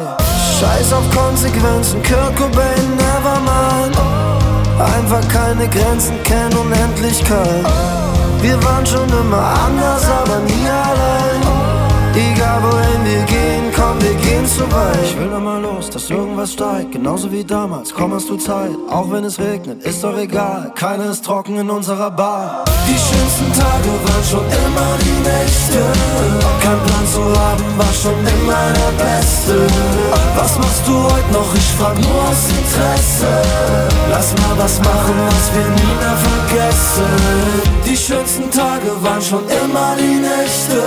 Scheiß 0.60 0.94
auf 0.94 1.04
Konsequenzen, 1.10 2.04
Kurt 2.04 2.36
Cobain, 2.38 2.96
nevermind. 2.96 3.98
Einfach 4.80 5.28
keine 5.28 5.68
Grenzen, 5.70 6.14
kennen 6.24 6.56
Unendlichkeit. 6.56 7.66
Wir 8.42 8.64
waren 8.64 8.86
schon 8.86 9.10
immer 9.10 9.44
anders, 9.66 10.06
aber 10.06 10.40
nie 10.42 10.68
allein. 10.68 11.42
Egal 12.16 12.62
wohin 12.62 13.06
wir 13.06 13.24
gehen, 13.26 13.53
komm, 13.84 14.02
wir 14.02 14.14
gehen 14.16 14.46
zu 14.48 14.64
weit. 14.72 15.04
Ich 15.04 15.18
will 15.18 15.28
mal 15.40 15.62
los, 15.62 15.90
dass 15.90 16.10
irgendwas 16.10 16.54
steigt, 16.54 16.92
genauso 16.92 17.32
wie 17.32 17.44
damals. 17.44 17.94
Komm, 17.94 18.14
hast 18.14 18.30
du 18.30 18.38
Zeit, 18.38 18.72
auch 18.90 19.12
wenn 19.12 19.24
es 19.24 19.40
regnet, 19.40 19.84
ist 19.84 20.04
doch 20.04 20.18
egal. 20.18 20.72
Keiner 20.76 21.12
ist 21.12 21.26
trocken 21.26 21.58
in 21.58 21.70
unserer 21.70 22.12
Bar. 22.12 22.64
Die 22.88 23.00
schönsten 23.08 23.50
Tage 23.54 23.92
waren 24.06 24.26
schon 24.30 24.46
immer 24.64 24.92
die 25.04 25.18
nächste. 25.30 25.80
Kein 26.64 26.80
Plan 26.86 27.06
zu 27.16 27.24
haben 27.40 27.66
war 27.78 27.94
schon 28.02 28.20
immer 28.36 28.64
der 28.80 28.94
beste. 29.04 29.56
Was 30.36 30.58
machst 30.58 30.84
du 30.88 30.96
heute 31.04 31.32
noch? 31.32 31.54
Ich 31.56 31.70
frag 31.78 31.96
nur 32.00 32.22
aus 32.30 32.44
Interesse. 32.60 33.32
Lass 34.10 34.34
mal 34.42 34.56
was 34.58 34.80
machen, 34.80 35.16
was 35.28 35.46
wir 35.56 35.68
nie 35.80 35.96
mehr 36.02 36.18
vergessen. 36.30 37.74
Die 37.86 37.98
schönsten 37.98 38.50
Tage 38.50 38.90
waren 39.02 39.22
schon 39.22 39.44
immer 39.64 39.96
die 39.98 40.20
nächste. 40.30 40.80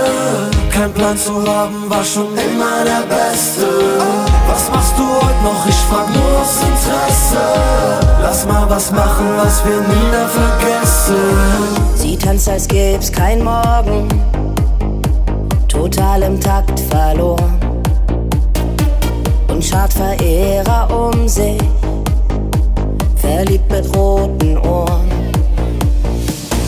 Kein 0.70 0.92
Plan 0.92 1.16
zu 1.16 1.34
haben 1.46 1.88
war 1.88 2.04
schon 2.04 2.28
immer 2.36 2.85
der 2.86 3.02
beste. 3.06 3.66
Was 4.48 4.70
machst 4.70 4.94
du 4.96 5.02
heute 5.02 5.42
noch? 5.42 5.66
Ich 5.68 5.80
frag 5.88 6.08
nur 6.14 6.40
aus 6.40 6.62
Interesse. 6.62 7.44
Lass 8.22 8.46
mal 8.46 8.68
was 8.68 8.90
machen, 8.92 9.26
was 9.36 9.64
wir 9.64 9.80
nie 9.80 10.06
mehr 10.10 10.28
vergessen. 10.28 11.16
Sie 11.96 12.16
tanzt, 12.16 12.48
als 12.48 12.66
gäb's 12.68 13.10
kein 13.10 13.42
Morgen, 13.42 14.08
total 15.68 16.22
im 16.22 16.40
Takt 16.40 16.78
verloren. 16.80 17.58
Und 19.48 19.64
schart 19.64 19.92
Verehrer 19.92 20.88
um 20.90 21.28
sich, 21.28 21.60
verliebt 23.16 23.70
mit 23.70 23.96
roten 23.96 24.58
Ohren. 24.58 25.10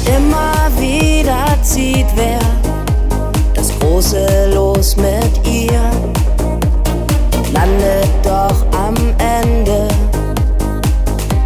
Immer 0.06 0.52
wieder 0.78 1.44
zieht 1.62 2.06
wer 2.14 2.67
große 3.80 4.52
Los 4.54 4.96
mit 4.96 5.46
ihr 5.46 5.90
landet 7.52 8.08
doch 8.22 8.64
am 8.72 8.94
Ende 9.18 9.88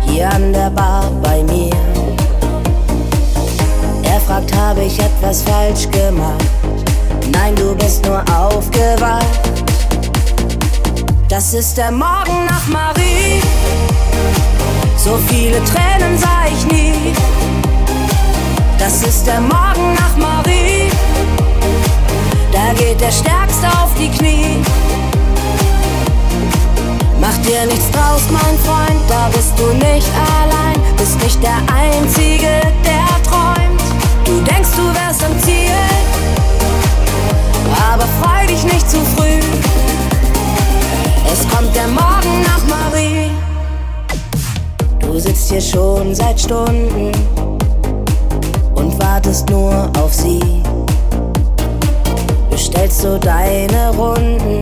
hier 0.07 0.31
an 0.31 0.53
der 0.53 0.71
Bar 0.71 1.11
bei 1.23 1.43
mir. 1.45 1.73
Er 4.03 4.21
fragt, 4.21 4.55
habe 4.55 4.83
ich 4.83 4.99
etwas 4.99 5.43
falsch 5.43 5.89
gemacht? 5.91 6.45
Nein, 7.33 7.55
du 7.57 7.75
bist 7.77 8.05
nur 8.05 8.23
aufgewacht. 8.37 9.27
Das 11.29 11.55
ist 11.55 11.79
der 11.79 11.91
Morgen 11.91 12.47
nach 12.47 12.67
Marie. 12.69 13.41
So 14.97 15.19
viele 15.29 15.63
Tränen 15.65 16.19
sah 16.19 16.45
ich 16.47 16.65
nie. 16.67 17.15
Das 18.79 19.03
ist 19.03 19.27
der 19.27 19.41
Morgen 19.41 19.95
nach 19.95 20.17
Marie. 20.17 20.72
Da 22.53 22.73
geht 22.75 23.01
der 23.01 23.11
Stärkste 23.11 23.67
auf 23.83 23.95
die 23.99 24.11
Knie. 24.11 24.63
Mach 27.21 27.37
dir 27.39 27.65
nichts 27.67 27.91
draus, 27.91 28.23
mein 28.31 28.59
Freund, 28.59 29.01
da 29.09 29.29
bist 29.29 29.53
du 29.59 29.73
nicht 29.75 30.09
allein. 30.41 30.81
Bist 30.97 31.23
nicht 31.23 31.43
der 31.43 31.57
Einzige, 31.75 32.61
der 32.85 33.07
träumt. 33.29 33.83
Du 34.25 34.41
denkst, 34.43 34.71
du 34.77 34.85
wärst 34.95 35.25
am 35.25 35.39
Ziel, 35.43 35.73
aber 37.91 38.05
freu 38.21 38.47
dich 38.47 38.65
nicht 38.65 38.91
zu 38.91 38.99
früh. 39.17 39.41
Es 41.33 41.49
kommt 41.49 41.75
der 41.75 41.89
Morgen 41.89 42.43
nach 42.43 42.65
Marie. 42.69 43.31
Du 45.01 45.19
sitzt 45.19 45.51
hier 45.51 45.61
schon 45.61 46.15
seit 46.15 46.41
Stunden 46.41 47.13
und 48.75 48.99
wartest 48.99 49.49
nur 49.49 49.91
auf 49.99 50.13
sie. 50.13 50.63
Bestellst 52.73 53.03
so 53.03 53.19
deine 53.19 53.91
Runden, 53.91 54.61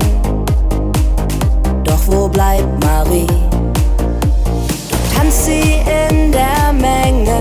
doch 1.84 2.00
wo 2.06 2.26
bleibt 2.26 2.84
Marie? 2.84 3.26
Du 3.26 5.14
tanzt 5.14 5.44
sie 5.44 5.76
in 6.10 6.32
der 6.32 6.72
Menge 6.72 7.38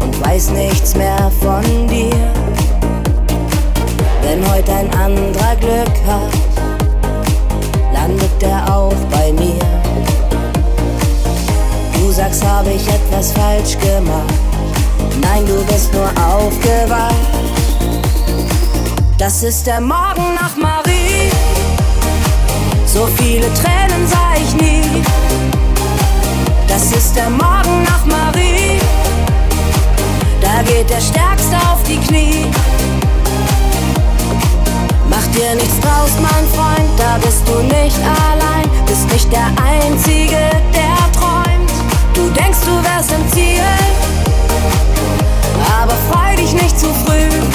und 0.00 0.26
weiß 0.26 0.48
nichts 0.50 0.96
mehr 0.96 1.30
von 1.42 1.62
dir. 1.88 2.16
Wenn 4.22 4.50
heute 4.50 4.72
ein 4.72 4.90
anderer 4.94 5.56
Glück 5.60 5.94
hat, 6.06 6.32
landet 7.92 8.42
er 8.42 8.74
auch 8.74 8.94
bei 9.10 9.30
mir. 9.32 9.60
Du 11.98 12.10
sagst, 12.10 12.42
habe 12.42 12.70
ich 12.70 12.88
etwas 12.88 13.32
falsch 13.32 13.76
gemacht? 13.78 14.32
Nein, 15.20 15.44
du 15.46 15.62
bist 15.70 15.92
nur 15.92 16.08
aufgewacht. 16.34 17.33
Das 19.16 19.44
ist 19.44 19.64
der 19.64 19.80
Morgen 19.80 20.34
nach 20.34 20.56
Marie. 20.56 21.30
So 22.84 23.06
viele 23.16 23.46
Tränen 23.54 24.08
sah 24.08 24.34
ich 24.36 24.54
nie. 24.60 25.02
Das 26.66 26.90
ist 26.90 27.14
der 27.14 27.30
Morgen 27.30 27.84
nach 27.84 28.04
Marie. 28.06 28.80
Da 30.40 30.62
geht 30.64 30.90
der 30.90 31.00
Stärkste 31.00 31.56
auf 31.70 31.80
die 31.84 31.96
Knie. 31.98 32.46
Mach 35.08 35.26
dir 35.28 35.54
nichts 35.54 35.78
draus, 35.78 36.10
mein 36.20 36.48
Freund, 36.52 36.90
da 36.98 37.16
bist 37.18 37.46
du 37.46 37.62
nicht 37.62 37.98
allein. 37.98 38.68
Bist 38.84 39.08
nicht 39.12 39.30
der 39.32 39.46
Einzige, 39.64 40.50
der 40.74 41.12
träumt. 41.12 41.70
Du 42.14 42.30
denkst, 42.30 42.58
du 42.66 42.82
wärst 42.82 43.12
im 43.12 43.32
Ziel, 43.32 43.62
aber 45.80 45.94
freu 46.10 46.34
dich 46.36 46.52
nicht 46.52 46.78
zu 46.78 46.88
früh. 47.06 47.53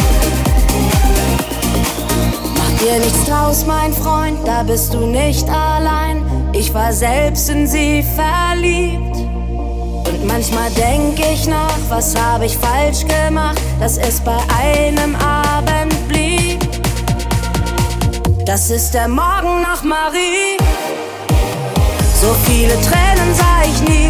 Dir 2.81 2.97
nichts 2.97 3.25
draus, 3.25 3.65
mein 3.65 3.93
Freund, 3.93 4.37
da 4.45 4.63
bist 4.63 4.93
du 4.93 4.99
nicht 5.05 5.49
allein. 5.49 6.23
Ich 6.53 6.73
war 6.73 6.93
selbst 6.93 7.49
in 7.49 7.67
sie 7.67 8.05
verliebt. 8.15 9.17
Und 9.17 10.25
manchmal 10.25 10.69
denk 10.71 11.19
ich 11.19 11.45
nach, 11.45 11.77
was 11.89 12.15
habe 12.15 12.45
ich 12.45 12.57
falsch 12.57 13.05
gemacht, 13.05 13.59
dass 13.81 13.97
es 13.97 14.21
bei 14.21 14.37
einem 14.61 15.13
Abend 15.17 16.07
blieb. 16.07 16.59
Das 18.45 18.69
ist 18.69 18.93
der 18.93 19.09
Morgen 19.09 19.61
nach 19.61 19.83
Marie. 19.83 20.57
So 22.21 22.33
viele 22.45 22.75
Tränen 22.81 23.35
sah 23.35 23.61
ich 23.65 23.89
nie. 23.89 24.09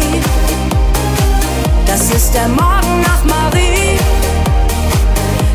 Das 1.86 2.08
ist 2.10 2.32
der 2.34 2.46
Morgen 2.46 3.00
nach 3.02 3.24
Marie. 3.24 3.98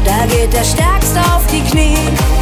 Da 0.04 0.26
geht 0.28 0.52
der 0.52 0.66
Stärkste 0.66 1.20
auf 1.34 1.48
die 1.50 1.62
Knie. 1.62 2.35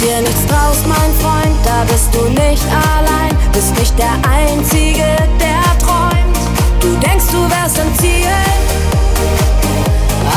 Dir 0.00 0.20
nichts 0.20 0.46
draus, 0.46 0.84
mein 0.86 1.12
Freund, 1.20 1.56
da 1.64 1.84
bist 1.90 2.14
du 2.14 2.24
nicht 2.28 2.64
allein. 2.66 3.36
Bist 3.52 3.76
nicht 3.78 3.98
der 3.98 4.14
Einzige, 4.30 5.04
der 5.40 5.62
träumt. 5.84 6.38
Du 6.80 6.94
denkst, 7.04 7.26
du 7.32 7.50
wärst 7.50 7.80
am 7.80 7.92
Ziel, 7.98 8.28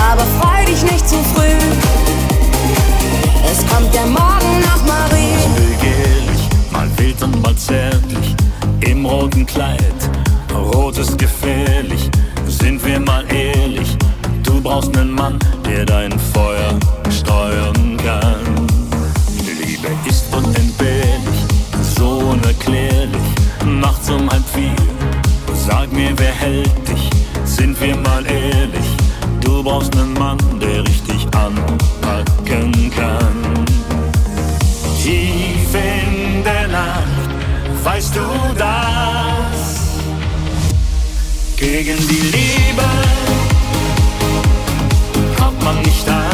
aber 0.09 0.23
freu 0.39 0.65
dich 0.65 0.81
nicht 0.83 1.07
zu 1.07 1.17
früh. 1.35 1.57
Es 3.51 3.59
kommt 3.67 3.93
der 3.93 4.07
Morgen 4.07 4.61
nach 4.61 4.83
Marie. 4.87 5.37
Begehrlich, 5.55 6.49
mal 6.71 6.89
wild 6.97 7.21
und 7.21 7.41
mal 7.43 7.55
zärtlich, 7.55 8.35
im 8.79 9.05
roten 9.05 9.45
Kleid, 9.45 10.09
rot 10.53 10.97
ist 10.97 11.17
gefährlich, 11.19 12.09
sind 12.47 12.83
wir 12.83 12.99
mal 12.99 13.23
ehrlich, 13.31 13.95
du 14.41 14.59
brauchst 14.59 14.93
nen 14.93 15.11
Mann, 15.11 15.37
der 15.65 15.85
dein 15.85 16.13
Feuer 16.33 16.79
steuern 17.09 17.97
kann. 18.03 18.60
Unerklärlich, 22.31 23.29
nachts 23.65 24.09
um 24.09 24.29
halb 24.29 24.47
vier, 24.53 24.75
sag 25.53 25.91
mir, 25.91 26.11
wer 26.17 26.31
hält 26.31 26.87
dich, 26.87 27.09
sind 27.45 27.79
wir 27.81 27.95
mal 27.97 28.25
ehrlich, 28.25 28.89
du 29.41 29.63
brauchst 29.63 29.93
nen 29.95 30.13
Mann, 30.13 30.37
der 30.59 30.81
richtig 30.83 31.27
anpacken 31.35 32.91
kann. 32.95 33.65
Tief 35.01 35.73
in 35.73 36.43
der 36.43 36.67
Nacht, 36.67 37.29
weißt 37.83 38.15
du 38.15 38.21
das? 38.57 39.81
Gegen 41.57 41.97
die 42.07 42.23
Liebe 42.35 42.87
kommt 45.37 45.63
man 45.63 45.81
nicht 45.81 46.07
an. 46.09 46.30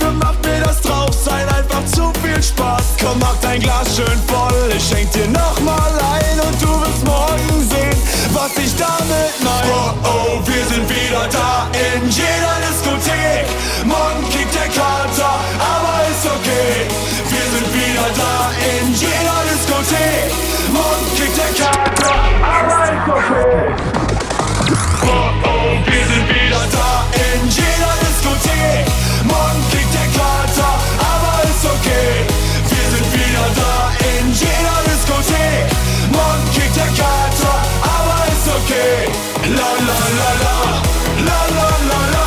Dafür 0.00 0.12
macht 0.14 0.44
mir 0.46 0.60
das 0.60 0.80
Draufsein 0.80 1.46
einfach 1.48 1.84
zu 1.84 2.10
viel 2.22 2.42
Spaß. 2.42 2.96
Komm, 3.00 3.18
mach 3.18 3.36
dein 3.42 3.60
Glas 3.60 3.96
schön 3.96 4.18
voll, 4.26 4.72
ich 4.74 4.82
schenk 4.82 5.12
dir 5.12 5.28
nochmal 5.28 5.92
ein. 6.14 6.40
Und 6.40 6.62
du 6.62 6.80
wirst 6.80 7.04
morgen 7.04 7.68
sehen, 7.68 7.96
was 8.32 8.56
ich 8.56 8.74
damit 8.76 9.34
meine. 9.44 9.70
Oh, 9.70 9.92
oh, 10.04 10.40
wir 10.46 10.64
sind 10.64 10.88
wieder 10.88 11.28
da 11.30 11.68
in 11.72 12.08
jeder 12.08 12.56
Diskothek. 12.64 13.46
Morgen 13.84 14.24
kickt 14.30 14.54
der 14.54 14.68
Kater, 14.68 15.36
aber 15.58 16.08
ist 16.08 16.24
okay. 16.24 16.88
Wir 17.28 17.46
sind 17.52 17.68
wieder 17.74 18.08
da 18.16 18.50
in 18.64 18.94
jeder 18.94 19.40
Diskothek. 19.52 20.32
Morgen 20.72 21.06
kickt 21.16 21.36
der 21.36 21.52
Kater, 21.62 22.14
aber 22.40 22.84
ist 22.84 23.08
okay. 23.08 23.99
Okay. 38.70 39.06
La 39.56 39.70
la 39.88 39.98
la 40.18 40.30
la, 40.44 40.56
la 41.26 41.40
la 41.56 41.84
la 41.86 42.20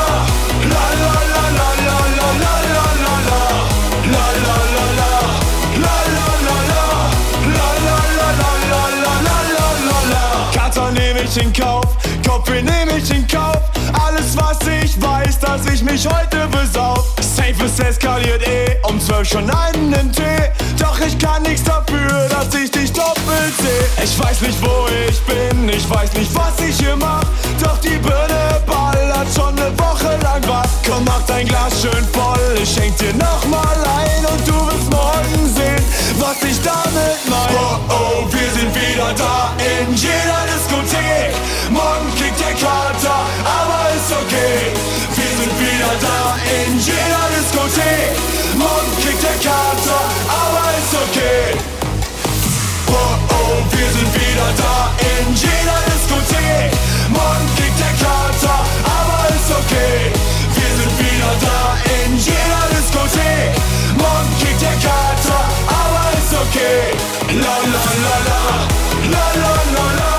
ich 11.35 11.43
in 11.43 11.53
Kauf, 11.53 11.85
Kopfweh 12.27 12.61
nehme 12.61 12.97
ich 12.97 13.09
in 13.09 13.25
Kauf. 13.27 13.57
Alles 14.05 14.37
was 14.37 14.59
ich 14.67 15.01
weiß, 15.01 15.39
dass 15.39 15.65
ich 15.65 15.83
mich 15.83 16.07
heute 16.07 16.47
besauf. 16.47 17.05
Safe 17.21 17.65
es 17.65 17.79
eskaliert 17.79 18.47
eh, 18.47 18.77
um 18.87 18.99
zwölf 18.99 19.27
schon 19.27 19.49
einen 19.49 20.11
Tee. 20.11 20.62
Doch 20.83 20.99
ich 20.99 21.17
kann 21.17 21.41
nichts 21.43 21.63
dafür, 21.63 22.27
dass 22.27 22.53
ich 22.53 22.69
dich 22.69 22.91
doppelt 22.91 23.53
seh. 23.57 24.03
Ich 24.03 24.19
weiß 24.19 24.41
nicht, 24.41 24.61
wo 24.61 24.85
ich 25.07 25.17
bin, 25.21 25.69
ich 25.69 25.89
weiß 25.89 26.11
nicht, 26.11 26.35
was 26.35 26.59
ich 26.59 26.77
hier 26.77 26.97
mach. 26.97 27.23
Doch 27.63 27.77
die 27.79 27.97
Birne 27.97 28.61
ballert 28.67 29.29
schon 29.33 29.57
eine 29.57 29.71
Woche 29.79 30.11
lang 30.21 30.45
wach. 30.45 30.67
Komm, 30.85 31.05
mach 31.05 31.21
dein 31.25 31.47
Glas 31.47 31.81
schön 31.81 32.05
voll, 32.11 32.57
ich 32.61 32.69
schenk 32.69 32.97
dir 32.97 33.13
nochmal 33.13 33.77
ein. 33.97 34.25
Und 34.25 34.45
du 34.45 34.55
wirst 34.67 34.89
morgen 34.91 35.41
sehen, 35.55 35.83
was 36.19 36.43
ich 36.43 36.59
damit 36.61 37.21
mein. 37.31 37.55
Oh, 37.55 37.79
oh, 37.87 38.27
wir 38.29 38.49
sind 38.51 38.75
wieder 38.75 39.13
da 39.15 39.53
in 39.63 39.95
jeder 39.95 40.41
Diskothek. 40.51 41.31
Morgen 41.69 42.11
kickt 42.17 42.41
der 42.41 42.55
Kater, 42.59 43.23
aber 43.47 43.87
ist 43.95 44.11
okay. 44.11 44.75
Wir 45.15 45.31
sind 45.39 45.53
wieder 45.63 45.93
da 46.01 46.35
in 46.43 46.77
jeder 46.77 47.23
Diskothek. 47.31 48.42
Morgen 48.55 48.91
kickt 49.01 49.23
der 49.23 49.37
Kater, 49.41 50.01
aber 50.29 50.65
ist 50.79 50.93
okay. 50.93 51.57
Oh 52.87 53.15
oh, 53.37 53.55
wir 53.71 53.89
sind 53.95 54.13
wieder 54.13 54.49
da 54.57 54.91
in 54.99 55.33
jeder 55.33 55.79
Diskothek. 55.89 56.71
Morgen 57.09 57.47
kickt 57.57 57.79
der 57.79 57.95
Kater, 58.03 58.59
aber 58.97 59.21
ist 59.35 59.49
okay. 59.49 60.11
Wir 60.57 60.71
sind 60.77 60.93
wieder 60.99 61.33
da 61.41 61.77
in 61.97 62.17
jeder 62.17 62.63
Diskothek. 62.73 63.51
Morgen 63.97 64.31
kickt 64.39 64.61
der 64.61 64.77
Kater, 64.85 65.41
aber 65.81 66.05
ist 66.19 66.33
okay. 66.43 66.93
La 67.41 67.55
la 67.73 67.83
la, 68.05 68.15
la 68.27 68.37
la 69.11 69.25
la 69.41 69.53
la, 69.73 69.85
la 69.99 70.12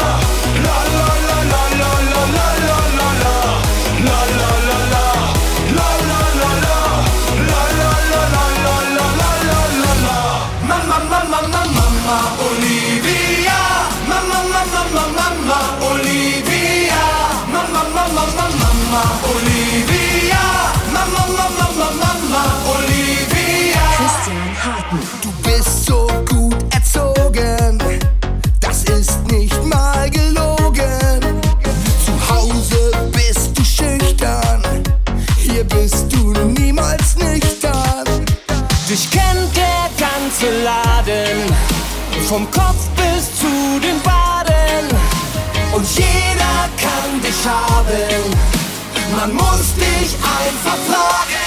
vom 42.25 42.51
Kopf 42.51 42.89
bis 42.97 43.39
zu 43.39 43.81
den 43.81 44.03
Waden. 44.05 44.89
Und 45.73 45.87
jeder 45.97 46.57
kann 46.81 47.21
dich 47.21 47.41
haben, 47.45 48.33
man 49.17 49.35
muss 49.35 49.75
dich 49.75 50.15
einfach 50.15 50.79
fragen. 50.89 51.45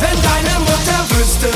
Wenn 0.00 0.18
deine 0.22 0.58
Mutter 0.60 1.00
wüsste, 1.10 1.48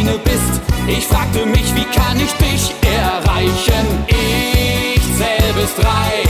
alleine 0.00 0.18
bist. 0.18 0.60
Ich 0.86 1.06
fragte 1.06 1.46
mich, 1.46 1.74
wie 1.74 1.84
kann 1.84 2.18
ich 2.18 2.32
dich 2.34 2.74
erreichen? 2.82 4.04
Ich 4.06 5.02
zähl 5.16 5.52
bis 5.54 5.74
drei. 5.76 6.24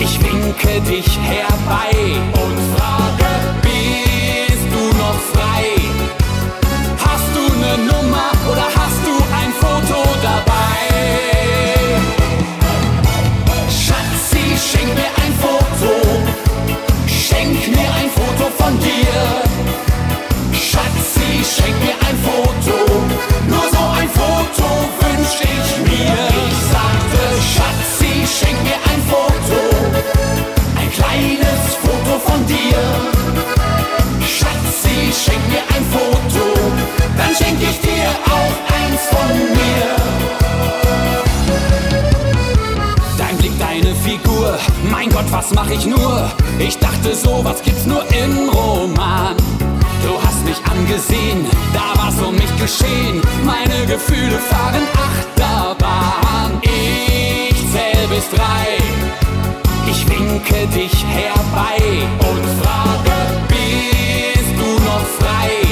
Ich 0.00 0.20
winke 0.22 0.80
dich 0.82 1.18
herbei 1.18 2.20
und 2.32 2.76
frage. 2.76 3.17
von 39.18 39.36
mir. 39.58 39.88
Dein 43.16 43.36
Blick, 43.38 43.58
deine 43.58 43.94
Figur, 43.96 44.58
mein 44.90 45.10
Gott, 45.10 45.30
was 45.30 45.52
mach 45.54 45.70
ich 45.70 45.86
nur? 45.86 46.30
Ich 46.58 46.78
dachte, 46.78 47.14
sowas 47.14 47.62
gibt's 47.62 47.86
nur 47.86 48.02
im 48.22 48.48
Roman. 48.48 49.36
Du 50.04 50.14
hast 50.24 50.44
mich 50.44 50.60
angesehen, 50.70 51.46
da 51.74 52.00
war's 52.00 52.20
um 52.26 52.34
mich 52.34 52.56
geschehen. 52.56 53.20
Meine 53.44 53.86
Gefühle 53.86 54.38
fahren 54.50 54.86
Achterbahn. 55.08 56.60
Ich 56.62 57.56
zähl 57.72 58.06
bis 58.08 58.28
drei, 58.30 58.66
ich 59.90 60.08
winke 60.08 60.66
dich 60.68 61.04
herbei 61.04 61.80
und 62.30 62.44
frage, 62.62 63.16
bist 63.48 64.52
du 64.58 64.70
noch 64.84 65.06
frei? 65.18 65.67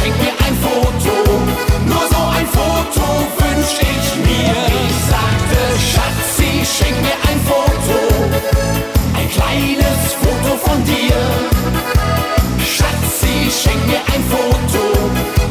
Schenk 0.00 0.16
mir 0.18 0.32
ein 0.46 0.56
Foto, 0.56 1.14
nur 1.84 2.04
so 2.08 2.22
ein 2.34 2.46
Foto 2.46 3.04
wünsch 3.38 3.76
ich 3.80 4.16
mir. 4.24 4.56
Ich 4.88 4.96
sagte, 5.12 5.60
Schatzi, 5.92 6.64
schenk 6.64 6.96
mir 7.02 7.18
ein 7.28 7.38
Foto, 7.44 7.98
ein 9.14 9.28
kleines 9.28 10.14
Foto 10.22 10.56
von 10.56 10.82
dir. 10.86 11.20
Schatzi, 12.64 13.50
schenk 13.50 13.86
mir 13.88 14.00
ein 14.14 14.24
Foto, 14.30 14.84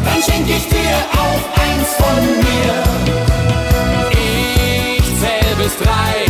dann 0.04 0.20
schenk 0.24 0.50
ich 0.50 0.68
dir 0.68 0.98
auch 1.14 1.44
eins 1.62 1.90
von 2.00 2.22
mir. 2.48 2.74
Ich 4.12 5.04
zähl 5.20 5.56
bis 5.62 5.78
drei, 5.78 6.26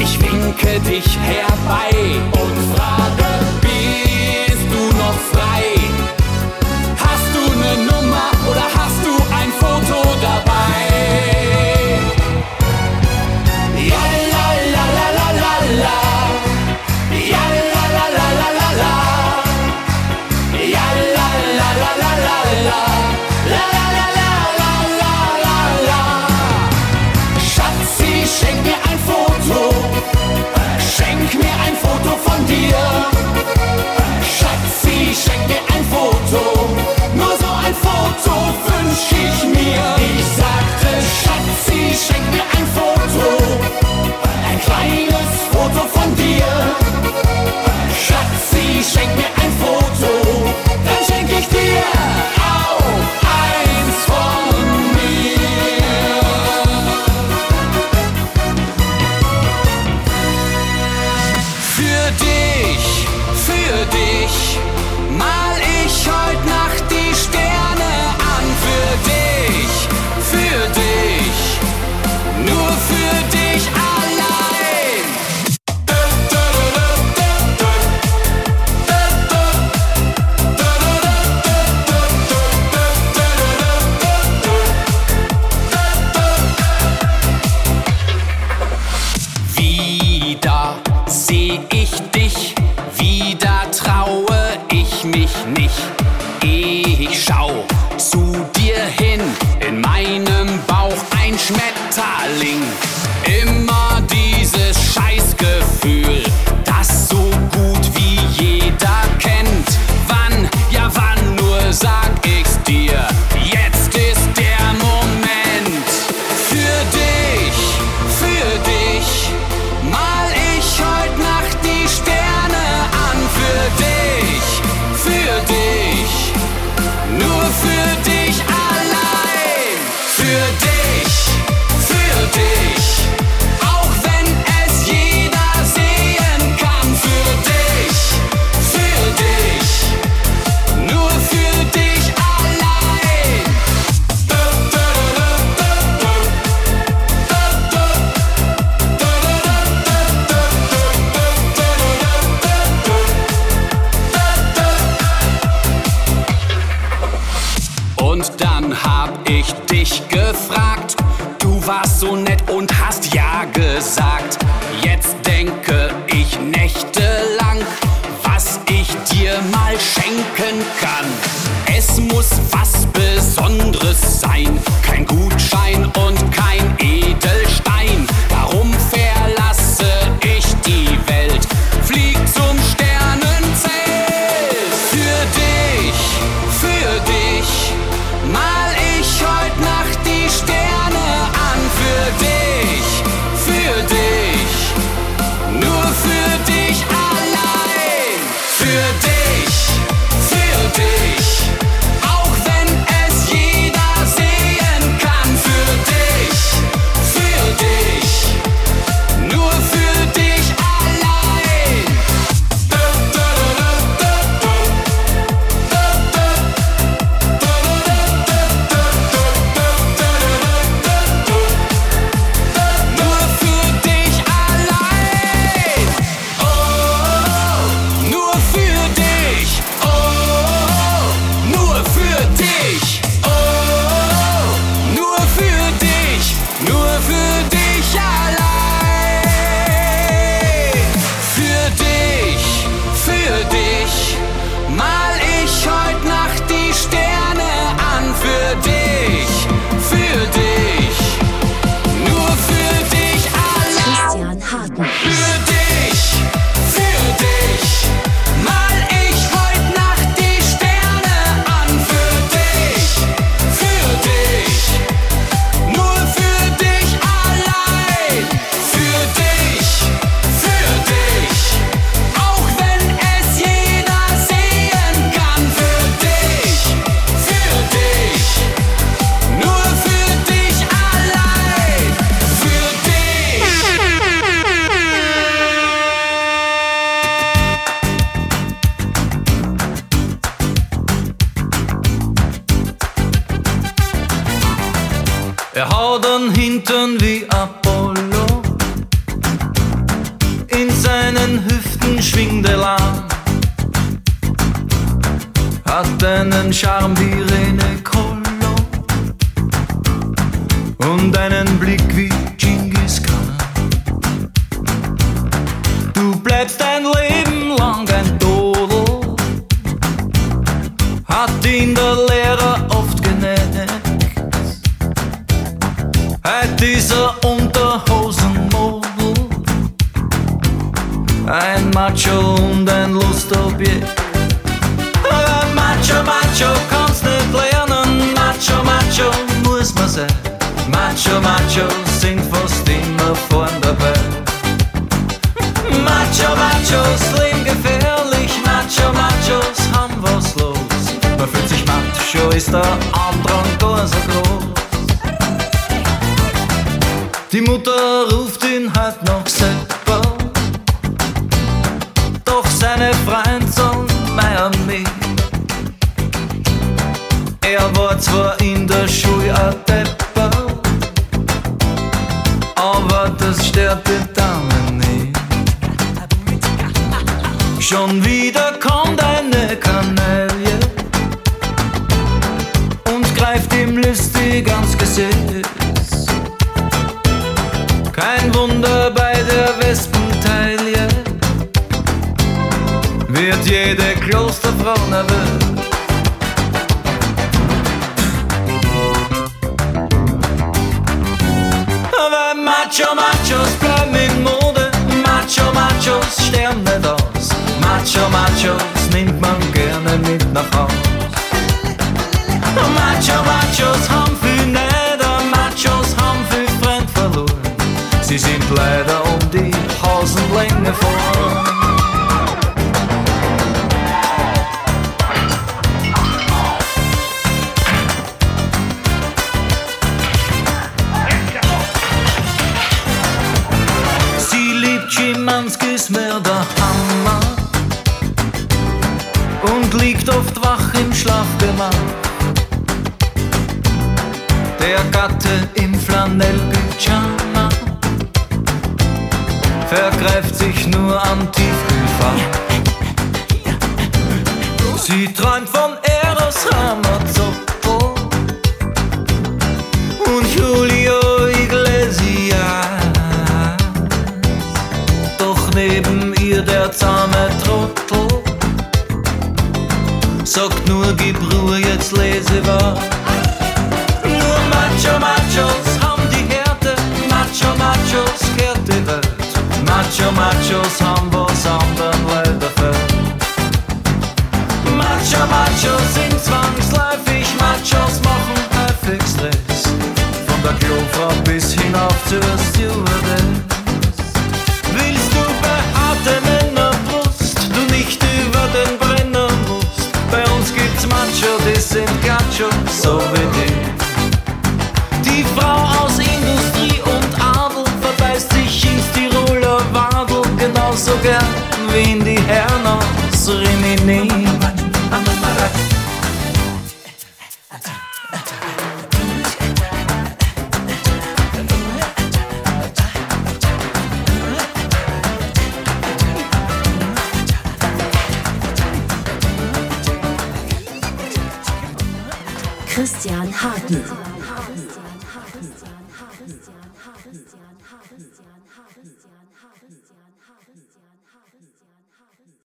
ich 0.00 0.20
winke 0.20 0.80
dich 0.80 1.16
herbei 1.16 2.18
und 2.32 2.76
frage. 2.76 3.23